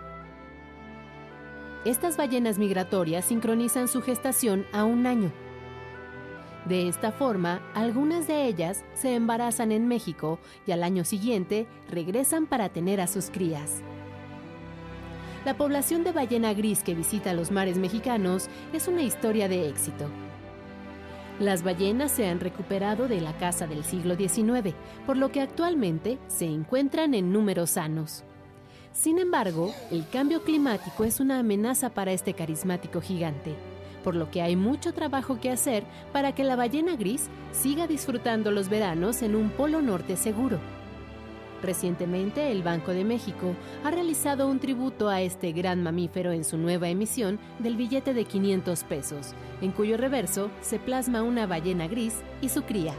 Estas 1.85 2.17
ballenas 2.17 2.57
migratorias 2.57 3.25
sincronizan 3.25 3.87
su 3.87 4.01
gestación 4.01 4.65
a 4.73 4.85
un 4.85 5.05
año. 5.05 5.31
De 6.67 6.87
esta 6.87 7.11
forma, 7.11 7.61
algunas 7.75 8.25
de 8.25 8.47
ellas 8.47 8.83
se 8.95 9.13
embarazan 9.13 9.71
en 9.71 9.87
México 9.87 10.39
y 10.65 10.71
al 10.71 10.83
año 10.83 11.05
siguiente 11.05 11.67
regresan 11.91 12.47
para 12.47 12.69
tener 12.69 12.99
a 13.01 13.05
sus 13.05 13.29
crías. 13.29 13.83
La 15.45 15.55
población 15.55 16.03
de 16.03 16.11
ballena 16.11 16.55
gris 16.55 16.81
que 16.81 16.95
visita 16.95 17.31
los 17.33 17.51
mares 17.51 17.77
mexicanos 17.77 18.49
es 18.73 18.87
una 18.87 19.03
historia 19.03 19.47
de 19.47 19.69
éxito. 19.69 20.09
Las 21.39 21.61
ballenas 21.61 22.11
se 22.11 22.27
han 22.27 22.39
recuperado 22.39 23.07
de 23.07 23.21
la 23.21 23.37
caza 23.37 23.67
del 23.67 23.83
siglo 23.83 24.15
XIX, 24.15 24.73
por 25.05 25.17
lo 25.17 25.31
que 25.31 25.41
actualmente 25.41 26.17
se 26.27 26.45
encuentran 26.45 27.13
en 27.13 27.31
números 27.31 27.71
sanos. 27.71 28.23
Sin 28.91 29.19
embargo, 29.19 29.71
el 29.91 30.09
cambio 30.09 30.43
climático 30.43 31.03
es 31.03 31.19
una 31.19 31.37
amenaza 31.37 31.91
para 31.91 32.11
este 32.11 32.33
carismático 32.33 32.99
gigante, 32.99 33.53
por 34.03 34.15
lo 34.15 34.31
que 34.31 34.41
hay 34.41 34.55
mucho 34.55 34.95
trabajo 34.95 35.39
que 35.39 35.51
hacer 35.51 35.83
para 36.11 36.33
que 36.33 36.43
la 36.43 36.55
ballena 36.55 36.95
gris 36.95 37.29
siga 37.51 37.85
disfrutando 37.85 38.49
los 38.49 38.67
veranos 38.67 39.21
en 39.21 39.35
un 39.35 39.51
polo 39.51 39.83
norte 39.83 40.15
seguro. 40.15 40.59
Recientemente, 41.65 42.51
el 42.51 42.61
Banco 42.61 42.91
de 42.91 43.03
México 43.03 43.55
ha 43.83 43.89
realizado 43.89 44.47
un 44.47 44.59
tributo 44.59 45.09
a 45.09 45.21
este 45.21 45.51
gran 45.51 45.81
mamífero 45.81 46.31
en 46.31 46.43
su 46.43 46.59
nueva 46.59 46.89
emisión 46.89 47.39
del 47.57 47.75
billete 47.75 48.13
de 48.13 48.23
500 48.23 48.83
pesos, 48.83 49.33
en 49.61 49.71
cuyo 49.71 49.97
reverso 49.97 50.51
se 50.61 50.77
plasma 50.77 51.23
una 51.23 51.47
ballena 51.47 51.87
gris 51.87 52.21
y 52.39 52.49
su 52.49 52.61
cría. 52.61 52.93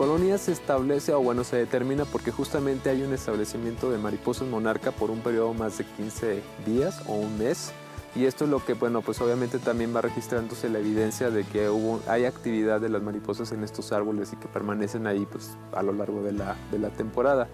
Colonia 0.00 0.38
se 0.38 0.52
establece 0.52 1.12
o 1.12 1.20
bueno, 1.20 1.44
se 1.44 1.56
determina 1.56 2.06
porque 2.06 2.30
justamente 2.30 2.88
hay 2.88 3.02
un 3.02 3.12
establecimiento 3.12 3.90
de 3.90 3.98
mariposas 3.98 4.48
monarca 4.48 4.92
por 4.92 5.10
un 5.10 5.20
periodo 5.20 5.52
más 5.52 5.76
de 5.76 5.84
15 5.84 6.42
días 6.64 7.02
o 7.06 7.16
un 7.16 7.36
mes. 7.36 7.72
Y 8.16 8.24
esto 8.24 8.44
es 8.44 8.50
lo 8.50 8.64
que, 8.64 8.72
bueno, 8.72 9.02
pues 9.02 9.20
obviamente 9.20 9.58
también 9.58 9.94
va 9.94 10.00
registrándose 10.00 10.70
la 10.70 10.78
evidencia 10.78 11.28
de 11.28 11.44
que 11.44 11.68
hubo, 11.68 12.00
hay 12.08 12.24
actividad 12.24 12.80
de 12.80 12.88
las 12.88 13.02
mariposas 13.02 13.52
en 13.52 13.62
estos 13.62 13.92
árboles 13.92 14.32
y 14.32 14.36
que 14.36 14.48
permanecen 14.48 15.06
ahí 15.06 15.26
pues, 15.30 15.58
a 15.74 15.82
lo 15.82 15.92
largo 15.92 16.22
de 16.22 16.32
la, 16.32 16.56
de 16.72 16.78
la 16.78 16.88
temporada. 16.88 17.46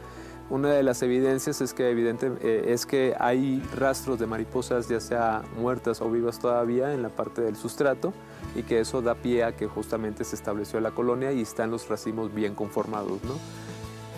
Una 0.48 0.70
de 0.70 0.85
las 0.85 1.02
evidencias 1.02 1.61
es 1.61 1.74
que, 1.74 1.90
evidente, 1.90 2.30
eh, 2.40 2.66
es 2.68 2.87
que 2.87 3.16
hay 3.18 3.61
rastros 3.74 4.20
de 4.20 4.26
mariposas, 4.26 4.88
ya 4.88 5.00
sea 5.00 5.42
muertas 5.59 6.00
o 6.00 6.09
vivas 6.09 6.38
todavía, 6.38 6.94
en 6.94 7.02
la 7.02 7.09
parte 7.09 7.42
del 7.42 7.56
sustrato 7.56 8.12
y 8.54 8.62
que 8.62 8.78
eso 8.78 9.02
da 9.02 9.16
pie 9.16 9.42
a 9.42 9.56
que 9.56 9.66
justamente 9.66 10.22
se 10.22 10.37
estableció 10.37 10.80
la 10.80 10.92
colonia 10.92 11.32
y 11.32 11.40
están 11.40 11.72
los 11.72 11.88
racimos 11.88 12.32
bien 12.32 12.54
conformados. 12.54 13.24
¿no? 13.24 13.35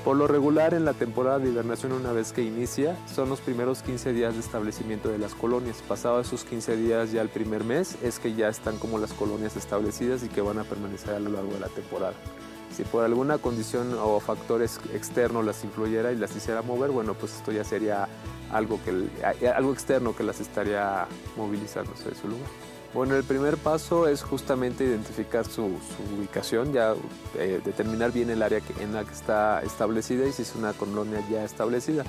Por 0.04 0.16
lo 0.16 0.26
regular, 0.26 0.74
en 0.74 0.84
la 0.84 0.92
temporada 0.92 1.38
de 1.38 1.48
hibernación, 1.48 1.92
una 1.92 2.12
vez 2.12 2.32
que 2.32 2.42
inicia, 2.42 2.96
son 3.06 3.30
los 3.30 3.40
primeros 3.40 3.82
15 3.82 4.12
días 4.12 4.34
de 4.34 4.40
establecimiento 4.40 5.08
de 5.08 5.18
las 5.18 5.34
colonias. 5.34 5.82
Pasado 5.86 6.20
esos 6.20 6.44
15 6.44 6.76
días, 6.76 7.10
ya 7.10 7.22
el 7.22 7.30
primer 7.30 7.64
mes, 7.64 7.96
es 8.02 8.18
que 8.18 8.34
ya 8.34 8.48
están 8.48 8.76
como 8.76 8.98
las 8.98 9.14
colonias 9.14 9.56
establecidas 9.56 10.22
y 10.24 10.28
que 10.28 10.42
van 10.42 10.58
a 10.58 10.64
permanecer 10.64 11.14
a 11.14 11.20
lo 11.20 11.30
largo 11.30 11.52
de 11.52 11.60
la 11.60 11.68
temporada. 11.68 12.14
Si 12.74 12.84
por 12.84 13.04
alguna 13.04 13.38
condición 13.38 13.96
o 13.98 14.20
factores 14.20 14.78
externos 14.92 15.44
las 15.44 15.64
influyera 15.64 16.12
y 16.12 16.16
las 16.16 16.34
hiciera 16.36 16.62
mover, 16.62 16.90
bueno, 16.90 17.14
pues 17.14 17.34
esto 17.34 17.50
ya 17.50 17.64
sería 17.64 18.08
algo, 18.52 18.78
que, 18.84 19.48
algo 19.48 19.72
externo 19.72 20.14
que 20.14 20.22
las 20.22 20.40
estaría 20.40 21.06
movilizándose 21.36 22.10
de 22.10 22.14
su 22.14 22.28
lugar. 22.28 22.48
Bueno, 22.94 23.16
el 23.16 23.24
primer 23.24 23.58
paso 23.58 24.08
es 24.08 24.22
justamente 24.22 24.84
identificar 24.84 25.44
su, 25.44 25.70
ubicación, 26.16 26.72
ya 26.72 26.94
eh, 27.36 27.60
determinar 27.62 28.12
bien 28.12 28.30
el 28.30 28.42
área 28.42 28.60
en 28.80 28.94
la 28.94 29.04
que 29.04 29.12
está 29.12 29.60
establecida 29.62 30.26
y 30.26 30.32
si 30.32 30.42
es 30.42 30.54
una 30.54 30.72
colonia 30.72 31.22
ya 31.30 31.44
establecida. 31.44 32.04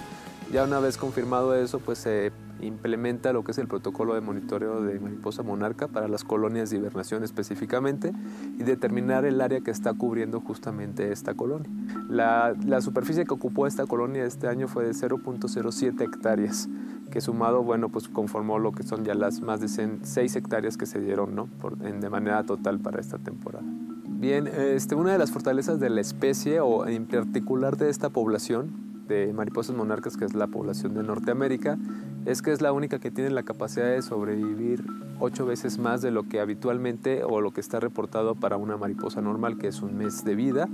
Ya 0.51 0.63
una 0.63 0.79
vez 0.79 0.97
confirmado 0.97 1.53
eso, 1.55 1.79
pues 1.79 1.99
se 1.99 2.31
implementa 2.61 3.31
lo 3.33 3.43
que 3.43 3.51
es 3.51 3.57
el 3.59 3.67
protocolo 3.67 4.15
de 4.15 4.21
monitoreo 4.21 4.81
de 4.81 4.99
mariposa 4.99 5.43
monarca 5.43 5.87
para 5.87 6.07
las 6.07 6.23
colonias 6.23 6.69
de 6.69 6.77
hibernación 6.77 7.23
específicamente 7.23 8.11
y 8.57 8.63
determinar 8.63 9.25
el 9.25 9.39
área 9.41 9.61
que 9.61 9.71
está 9.71 9.93
cubriendo 9.93 10.41
justamente 10.41 11.11
esta 11.11 11.35
colonia. 11.35 11.69
La, 12.09 12.55
la 12.65 12.81
superficie 12.81 13.25
que 13.25 13.33
ocupó 13.33 13.67
esta 13.67 13.85
colonia 13.85 14.25
este 14.25 14.47
año 14.47 14.67
fue 14.67 14.85
de 14.85 14.91
0.07 14.91 16.01
hectáreas 16.01 16.67
que 17.11 17.21
sumado, 17.21 17.63
bueno, 17.63 17.89
pues 17.89 18.07
conformó 18.07 18.59
lo 18.59 18.71
que 18.71 18.83
son 18.83 19.03
ya 19.03 19.15
las 19.15 19.41
más 19.41 19.61
de 19.61 19.67
6 20.01 20.35
hectáreas 20.35 20.77
que 20.77 20.85
se 20.85 20.99
dieron, 20.99 21.35
¿no? 21.35 21.49
de 21.79 22.09
manera 22.09 22.43
total 22.43 22.79
para 22.79 22.99
esta 22.99 23.17
temporada. 23.17 23.65
Bien, 24.07 24.47
este, 24.47 24.95
una 24.95 25.11
de 25.11 25.17
las 25.17 25.31
fortalezas 25.31 25.79
de 25.79 25.89
la 25.89 26.01
especie, 26.01 26.59
o 26.59 26.87
en 26.87 27.05
particular 27.07 27.77
de 27.77 27.89
esta 27.89 28.09
población 28.09 28.88
de 29.09 29.33
mariposas 29.33 29.75
monarcas, 29.75 30.15
que 30.15 30.23
es 30.23 30.33
la 30.33 30.47
población 30.47 30.93
de 30.93 31.03
Norteamérica, 31.03 31.77
es 32.25 32.41
que 32.41 32.51
es 32.51 32.61
la 32.61 32.71
única 32.71 32.99
que 32.99 33.11
tiene 33.11 33.29
la 33.31 33.43
capacidad 33.43 33.89
de 33.89 34.01
sobrevivir 34.01 34.85
ocho 35.19 35.45
veces 35.45 35.79
más 35.79 36.01
de 36.01 36.11
lo 36.11 36.23
que 36.23 36.39
habitualmente 36.39 37.23
o 37.25 37.41
lo 37.41 37.51
que 37.51 37.59
está 37.59 37.81
reportado 37.81 38.35
para 38.35 38.55
una 38.55 38.77
mariposa 38.77 39.21
normal, 39.21 39.57
que 39.57 39.67
es 39.67 39.81
un 39.81 39.97
mes 39.97 40.23
de 40.23 40.35
vida 40.35 40.69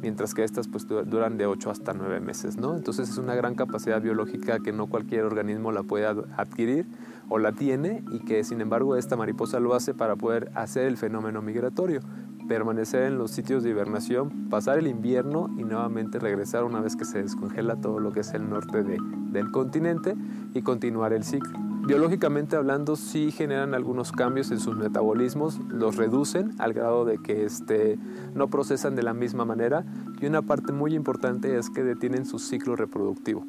mientras 0.00 0.34
que 0.34 0.44
estas 0.44 0.68
pues 0.68 0.86
duran 0.86 1.38
de 1.38 1.46
8 1.46 1.70
hasta 1.70 1.92
9 1.92 2.20
meses, 2.20 2.56
¿no? 2.56 2.76
Entonces 2.76 3.08
es 3.08 3.18
una 3.18 3.34
gran 3.34 3.54
capacidad 3.54 4.00
biológica 4.00 4.60
que 4.60 4.72
no 4.72 4.86
cualquier 4.88 5.24
organismo 5.24 5.72
la 5.72 5.82
puede 5.82 6.06
adquirir 6.06 6.86
o 7.28 7.38
la 7.38 7.52
tiene 7.52 8.04
y 8.12 8.20
que 8.20 8.44
sin 8.44 8.60
embargo 8.60 8.96
esta 8.96 9.16
mariposa 9.16 9.58
lo 9.58 9.74
hace 9.74 9.94
para 9.94 10.16
poder 10.16 10.50
hacer 10.54 10.86
el 10.86 10.96
fenómeno 10.96 11.42
migratorio, 11.42 12.00
permanecer 12.48 13.02
en 13.02 13.18
los 13.18 13.30
sitios 13.30 13.62
de 13.62 13.70
hibernación, 13.70 14.48
pasar 14.48 14.78
el 14.78 14.86
invierno 14.86 15.50
y 15.58 15.64
nuevamente 15.64 16.18
regresar 16.18 16.64
una 16.64 16.80
vez 16.80 16.96
que 16.96 17.04
se 17.04 17.22
descongela 17.22 17.76
todo 17.76 18.00
lo 18.00 18.12
que 18.12 18.20
es 18.20 18.32
el 18.34 18.48
norte 18.48 18.82
del 18.82 19.50
continente 19.50 20.14
y 20.54 20.62
continuar 20.62 21.12
el 21.12 21.24
ciclo. 21.24 21.58
Biológicamente 21.86 22.56
hablando, 22.56 22.96
sí 22.96 23.30
generan 23.30 23.72
algunos 23.72 24.10
cambios 24.10 24.50
en 24.50 24.58
sus 24.58 24.76
metabolismos, 24.76 25.60
los 25.68 25.94
reducen 25.94 26.52
al 26.58 26.72
grado 26.72 27.04
de 27.04 27.18
que 27.18 27.44
este, 27.44 27.96
no 28.34 28.48
procesan 28.48 28.96
de 28.96 29.04
la 29.04 29.14
misma 29.14 29.44
manera 29.44 29.84
y 30.20 30.26
una 30.26 30.42
parte 30.42 30.72
muy 30.72 30.94
importante 30.94 31.56
es 31.56 31.70
que 31.70 31.84
detienen 31.84 32.26
su 32.26 32.40
ciclo 32.40 32.74
reproductivo. 32.74 33.46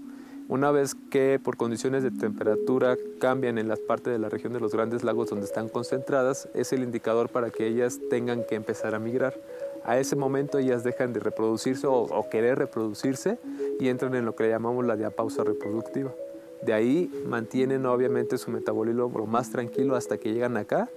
Una 0.50 0.72
vez 0.72 0.96
que 1.12 1.40
por 1.44 1.58
condiciones 1.58 2.04
de 2.04 2.12
temperatura 2.12 2.96
cambian 3.20 3.58
en 3.58 3.68
la 3.68 3.76
parte 3.76 4.10
de 4.10 4.18
la 4.18 4.30
región 4.30 4.54
de 4.54 4.62
los 4.62 4.72
grandes 4.72 5.04
lagos 5.04 5.30
donde 5.30 5.46
están 5.46 5.68
concentradas, 5.68 6.48
es 6.54 6.72
el 6.72 6.84
indicador 6.84 7.28
para 7.28 7.50
que 7.50 7.68
ellas 7.68 8.00
tengan 8.10 8.46
que 8.46 8.56
empezar 8.56 8.96
a 8.96 9.00
migrar. 9.00 9.38
A 9.84 10.00
ese 10.00 10.16
momento 10.16 10.58
ellas 10.58 10.86
dejan 10.86 11.12
de 11.12 11.20
reproducirse 11.20 11.86
o 11.88 12.30
querer 12.32 12.58
reproducirse 12.60 13.40
y 13.78 13.90
entran 13.90 14.16
en 14.16 14.24
lo 14.24 14.36
que 14.36 14.48
llamamos 14.48 14.86
la 14.86 14.96
diapausa 14.96 15.44
reproductiva. 15.44 16.14
De 16.64 16.74
ahí 16.74 17.12
mantienen 17.28 17.86
obviamente 17.86 18.38
su 18.38 18.52
metabolismo 18.52 19.10
más 19.26 19.52
tranquilo 19.52 19.96
hasta 19.96 20.18
que 20.18 20.34
llegan 20.34 20.58
acá. 20.58 20.90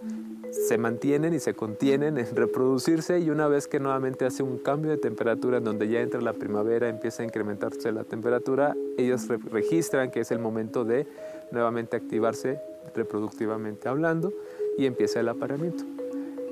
Se 0.50 0.78
mantienen 0.78 1.32
y 1.32 1.38
se 1.38 1.54
contienen 1.54 2.18
en 2.18 2.34
reproducirse 2.34 3.20
y 3.20 3.30
una 3.30 3.46
vez 3.46 3.68
que 3.68 3.78
nuevamente 3.78 4.24
hace 4.24 4.42
un 4.42 4.58
cambio 4.58 4.90
de 4.90 4.96
temperatura 4.96 5.58
en 5.58 5.64
donde 5.64 5.88
ya 5.88 6.00
entra 6.00 6.20
la 6.20 6.32
primavera, 6.32 6.88
empieza 6.88 7.22
a 7.22 7.26
incrementarse 7.26 7.92
la 7.92 8.02
temperatura, 8.02 8.74
ellos 8.98 9.28
registran 9.28 10.10
que 10.10 10.20
es 10.20 10.30
el 10.32 10.40
momento 10.40 10.84
de 10.84 11.06
nuevamente 11.52 11.96
activarse 11.96 12.60
reproductivamente 12.96 13.88
hablando 13.88 14.32
y 14.76 14.86
empieza 14.86 15.20
el 15.20 15.28
apareamiento. 15.28 15.84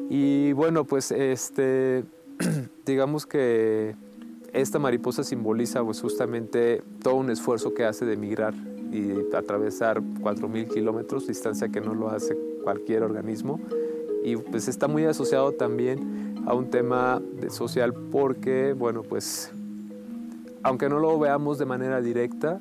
Y 0.08 0.52
bueno, 0.52 0.84
pues 0.84 1.10
este, 1.10 2.04
digamos 2.86 3.26
que 3.26 3.96
esta 4.52 4.78
mariposa 4.78 5.24
simboliza 5.24 5.84
pues 5.84 6.00
justamente 6.00 6.82
todo 7.02 7.16
un 7.16 7.30
esfuerzo 7.30 7.74
que 7.74 7.84
hace 7.84 8.06
de 8.06 8.16
migrar 8.16 8.54
y 8.92 9.34
atravesar 9.34 10.00
4.000 10.00 10.68
kilómetros, 10.68 11.26
distancia 11.26 11.68
que 11.68 11.80
no 11.80 11.94
lo 11.94 12.10
hace 12.10 12.36
cualquier 12.64 13.02
organismo. 13.02 13.60
Y 14.24 14.36
pues 14.36 14.68
está 14.68 14.88
muy 14.88 15.04
asociado 15.04 15.52
también 15.52 16.42
a 16.46 16.54
un 16.54 16.70
tema 16.70 17.22
social 17.48 17.94
porque, 17.94 18.72
bueno, 18.72 19.02
pues 19.02 19.52
aunque 20.62 20.88
no 20.88 20.98
lo 20.98 21.18
veamos 21.18 21.58
de 21.58 21.66
manera 21.66 22.00
directa, 22.00 22.60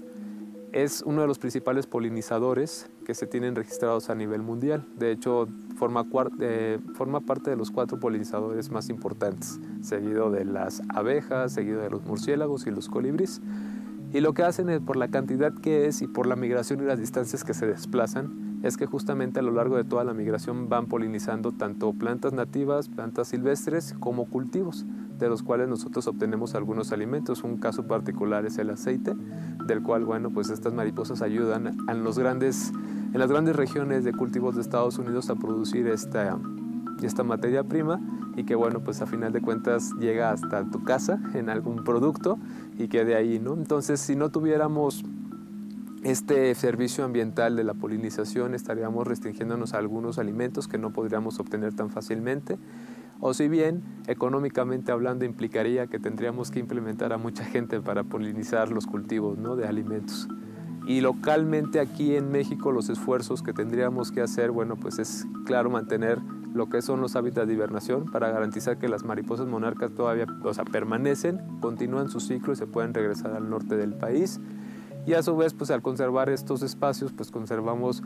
es 0.71 1.01
uno 1.01 1.21
de 1.21 1.27
los 1.27 1.39
principales 1.39 1.87
polinizadores 1.87 2.89
que 3.05 3.13
se 3.15 3.25
tienen 3.25 3.55
registrados 3.55 4.09
a 4.09 4.15
nivel 4.15 4.41
mundial. 4.41 4.85
De 4.97 5.11
hecho, 5.11 5.47
forma, 5.77 6.05
eh, 6.39 6.79
forma 6.93 7.21
parte 7.21 7.49
de 7.49 7.55
los 7.55 7.71
cuatro 7.71 7.99
polinizadores 7.99 8.69
más 8.69 8.89
importantes, 8.89 9.59
seguido 9.81 10.29
de 10.29 10.45
las 10.45 10.81
abejas, 10.89 11.53
seguido 11.53 11.81
de 11.81 11.89
los 11.89 12.03
murciélagos 12.03 12.67
y 12.67 12.71
los 12.71 12.89
colibríes. 12.89 13.41
Y 14.13 14.21
lo 14.21 14.33
que 14.33 14.43
hacen 14.43 14.69
es, 14.69 14.79
por 14.79 14.95
la 14.95 15.09
cantidad 15.09 15.53
que 15.53 15.85
es 15.87 16.01
y 16.01 16.07
por 16.07 16.27
la 16.27 16.35
migración 16.35 16.81
y 16.81 16.85
las 16.85 16.99
distancias 16.99 17.43
que 17.43 17.53
se 17.53 17.67
desplazan, 17.67 18.59
es 18.63 18.77
que 18.77 18.85
justamente 18.85 19.39
a 19.39 19.43
lo 19.43 19.51
largo 19.51 19.75
de 19.75 19.83
toda 19.83 20.03
la 20.03 20.13
migración 20.13 20.69
van 20.69 20.87
polinizando 20.87 21.51
tanto 21.51 21.93
plantas 21.93 22.33
nativas, 22.33 22.89
plantas 22.89 23.27
silvestres, 23.27 23.93
como 23.99 24.25
cultivos, 24.25 24.85
de 25.19 25.29
los 25.29 25.43
cuales 25.43 25.67
nosotros 25.67 26.07
obtenemos 26.07 26.55
algunos 26.55 26.91
alimentos. 26.91 27.43
Un 27.43 27.57
caso 27.57 27.85
particular 27.85 28.45
es 28.45 28.57
el 28.57 28.69
aceite, 28.69 29.13
del 29.65 29.83
cual, 29.83 30.05
bueno, 30.05 30.31
pues 30.31 30.49
estas 30.49 30.73
mariposas 30.73 31.21
ayudan 31.21 31.77
en, 31.87 32.03
los 32.03 32.17
grandes, 32.17 32.71
en 33.13 33.19
las 33.19 33.29
grandes 33.29 33.55
regiones 33.55 34.03
de 34.03 34.13
cultivos 34.13 34.55
de 34.55 34.61
Estados 34.61 34.97
Unidos 34.97 35.29
a 35.29 35.35
producir 35.35 35.87
esta, 35.87 36.39
esta 37.05 37.23
materia 37.23 37.63
prima 37.63 37.99
y 38.35 38.43
que 38.43 38.55
bueno, 38.55 38.81
pues 38.81 39.01
a 39.01 39.05
final 39.05 39.31
de 39.31 39.41
cuentas 39.41 39.91
llega 39.99 40.31
hasta 40.31 40.63
tu 40.69 40.83
casa 40.83 41.19
en 41.33 41.49
algún 41.49 41.83
producto 41.83 42.37
y 42.77 42.87
que 42.87 43.05
de 43.05 43.15
ahí, 43.15 43.39
¿no? 43.39 43.53
Entonces, 43.53 43.99
si 43.99 44.15
no 44.15 44.29
tuviéramos 44.29 45.03
este 46.03 46.53
servicio 46.55 47.03
ambiental 47.03 47.55
de 47.55 47.63
la 47.63 47.73
polinización, 47.73 48.53
estaríamos 48.53 49.07
restringiéndonos 49.07 49.73
a 49.73 49.79
algunos 49.79 50.19
alimentos 50.19 50.67
que 50.67 50.77
no 50.77 50.91
podríamos 50.93 51.39
obtener 51.39 51.73
tan 51.73 51.89
fácilmente. 51.89 52.57
O 53.19 53.33
si 53.33 53.47
bien, 53.47 53.81
económicamente 54.05 54.91
hablando, 54.91 55.25
implicaría 55.25 55.87
que 55.87 55.99
tendríamos 55.99 56.51
que 56.51 56.59
implementar 56.59 57.13
a 57.13 57.17
mucha 57.17 57.43
gente 57.43 57.81
para 57.81 58.03
polinizar 58.03 58.71
los 58.71 58.85
cultivos 58.85 59.37
¿no? 59.37 59.55
de 59.55 59.67
alimentos. 59.67 60.27
Y 60.87 61.01
localmente 61.01 61.79
aquí 61.79 62.15
en 62.15 62.31
México 62.31 62.71
los 62.71 62.89
esfuerzos 62.89 63.41
que 63.41 63.51
tendríamos 63.51 64.11
que 64.11 64.21
hacer, 64.21 64.51
bueno, 64.51 64.77
pues 64.77 64.99
es 64.99 65.25
claro 65.45 65.69
mantener 65.69 66.19
lo 66.57 66.67
que 66.69 66.81
son 66.81 66.99
los 66.99 67.15
hábitats 67.15 67.47
de 67.47 67.53
hibernación 67.53 68.11
para 68.11 68.29
garantizar 68.31 68.77
que 68.77 68.89
las 68.89 69.03
mariposas 69.03 69.47
monarcas 69.47 69.91
todavía 69.91 70.25
o 70.43 70.53
sea, 70.53 70.65
permanecen, 70.65 71.39
continúan 71.61 72.09
su 72.09 72.19
ciclo 72.19 72.51
y 72.51 72.55
se 72.55 72.65
pueden 72.65 72.93
regresar 72.93 73.33
al 73.33 73.49
norte 73.49 73.77
del 73.77 73.93
país. 73.93 74.39
Y 75.05 75.13
a 75.13 75.23
su 75.23 75.37
vez, 75.37 75.53
pues 75.53 75.71
al 75.71 75.81
conservar 75.81 76.29
estos 76.29 76.63
espacios, 76.63 77.13
pues 77.13 77.31
conservamos 77.31 78.03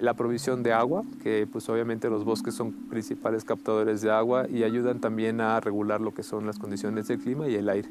la 0.00 0.14
provisión 0.14 0.62
de 0.62 0.72
agua, 0.72 1.04
que 1.22 1.46
pues 1.50 1.68
obviamente 1.68 2.10
los 2.10 2.24
bosques 2.24 2.54
son 2.54 2.72
principales 2.72 3.44
captadores 3.44 4.00
de 4.00 4.10
agua 4.10 4.48
y 4.48 4.64
ayudan 4.64 5.00
también 5.00 5.40
a 5.40 5.60
regular 5.60 6.00
lo 6.00 6.12
que 6.12 6.22
son 6.22 6.46
las 6.46 6.58
condiciones 6.58 7.06
del 7.06 7.20
clima 7.20 7.48
y 7.48 7.54
el 7.54 7.68
aire. 7.68 7.88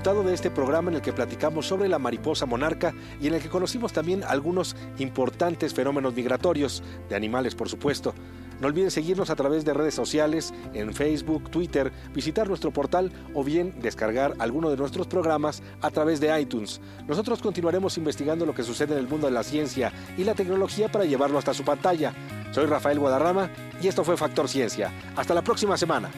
Disfrutado 0.00 0.26
de 0.26 0.34
este 0.34 0.50
programa 0.50 0.90
en 0.90 0.96
el 0.96 1.02
que 1.02 1.12
platicamos 1.12 1.66
sobre 1.66 1.86
la 1.86 1.98
mariposa 1.98 2.46
monarca 2.46 2.94
y 3.20 3.26
en 3.26 3.34
el 3.34 3.42
que 3.42 3.50
conocimos 3.50 3.92
también 3.92 4.24
algunos 4.24 4.74
importantes 4.96 5.74
fenómenos 5.74 6.14
migratorios, 6.14 6.82
de 7.10 7.16
animales 7.16 7.54
por 7.54 7.68
supuesto. 7.68 8.14
No 8.60 8.68
olviden 8.68 8.90
seguirnos 8.90 9.28
a 9.28 9.36
través 9.36 9.62
de 9.66 9.74
redes 9.74 9.92
sociales, 9.92 10.54
en 10.72 10.94
Facebook, 10.94 11.50
Twitter, 11.50 11.92
visitar 12.14 12.48
nuestro 12.48 12.70
portal 12.70 13.12
o 13.34 13.44
bien 13.44 13.74
descargar 13.78 14.32
alguno 14.38 14.70
de 14.70 14.78
nuestros 14.78 15.06
programas 15.06 15.62
a 15.82 15.90
través 15.90 16.18
de 16.18 16.40
iTunes. 16.40 16.80
Nosotros 17.06 17.42
continuaremos 17.42 17.98
investigando 17.98 18.46
lo 18.46 18.54
que 18.54 18.62
sucede 18.62 18.94
en 18.94 19.00
el 19.00 19.08
mundo 19.08 19.26
de 19.26 19.34
la 19.34 19.42
ciencia 19.42 19.92
y 20.16 20.24
la 20.24 20.34
tecnología 20.34 20.90
para 20.90 21.04
llevarlo 21.04 21.36
hasta 21.36 21.52
su 21.52 21.62
pantalla. 21.62 22.14
Soy 22.52 22.64
Rafael 22.64 22.98
Guadarrama 22.98 23.50
y 23.82 23.88
esto 23.88 24.02
fue 24.02 24.16
Factor 24.16 24.48
Ciencia. 24.48 24.94
Hasta 25.14 25.34
la 25.34 25.42
próxima 25.42 25.76
semana. 25.76 26.10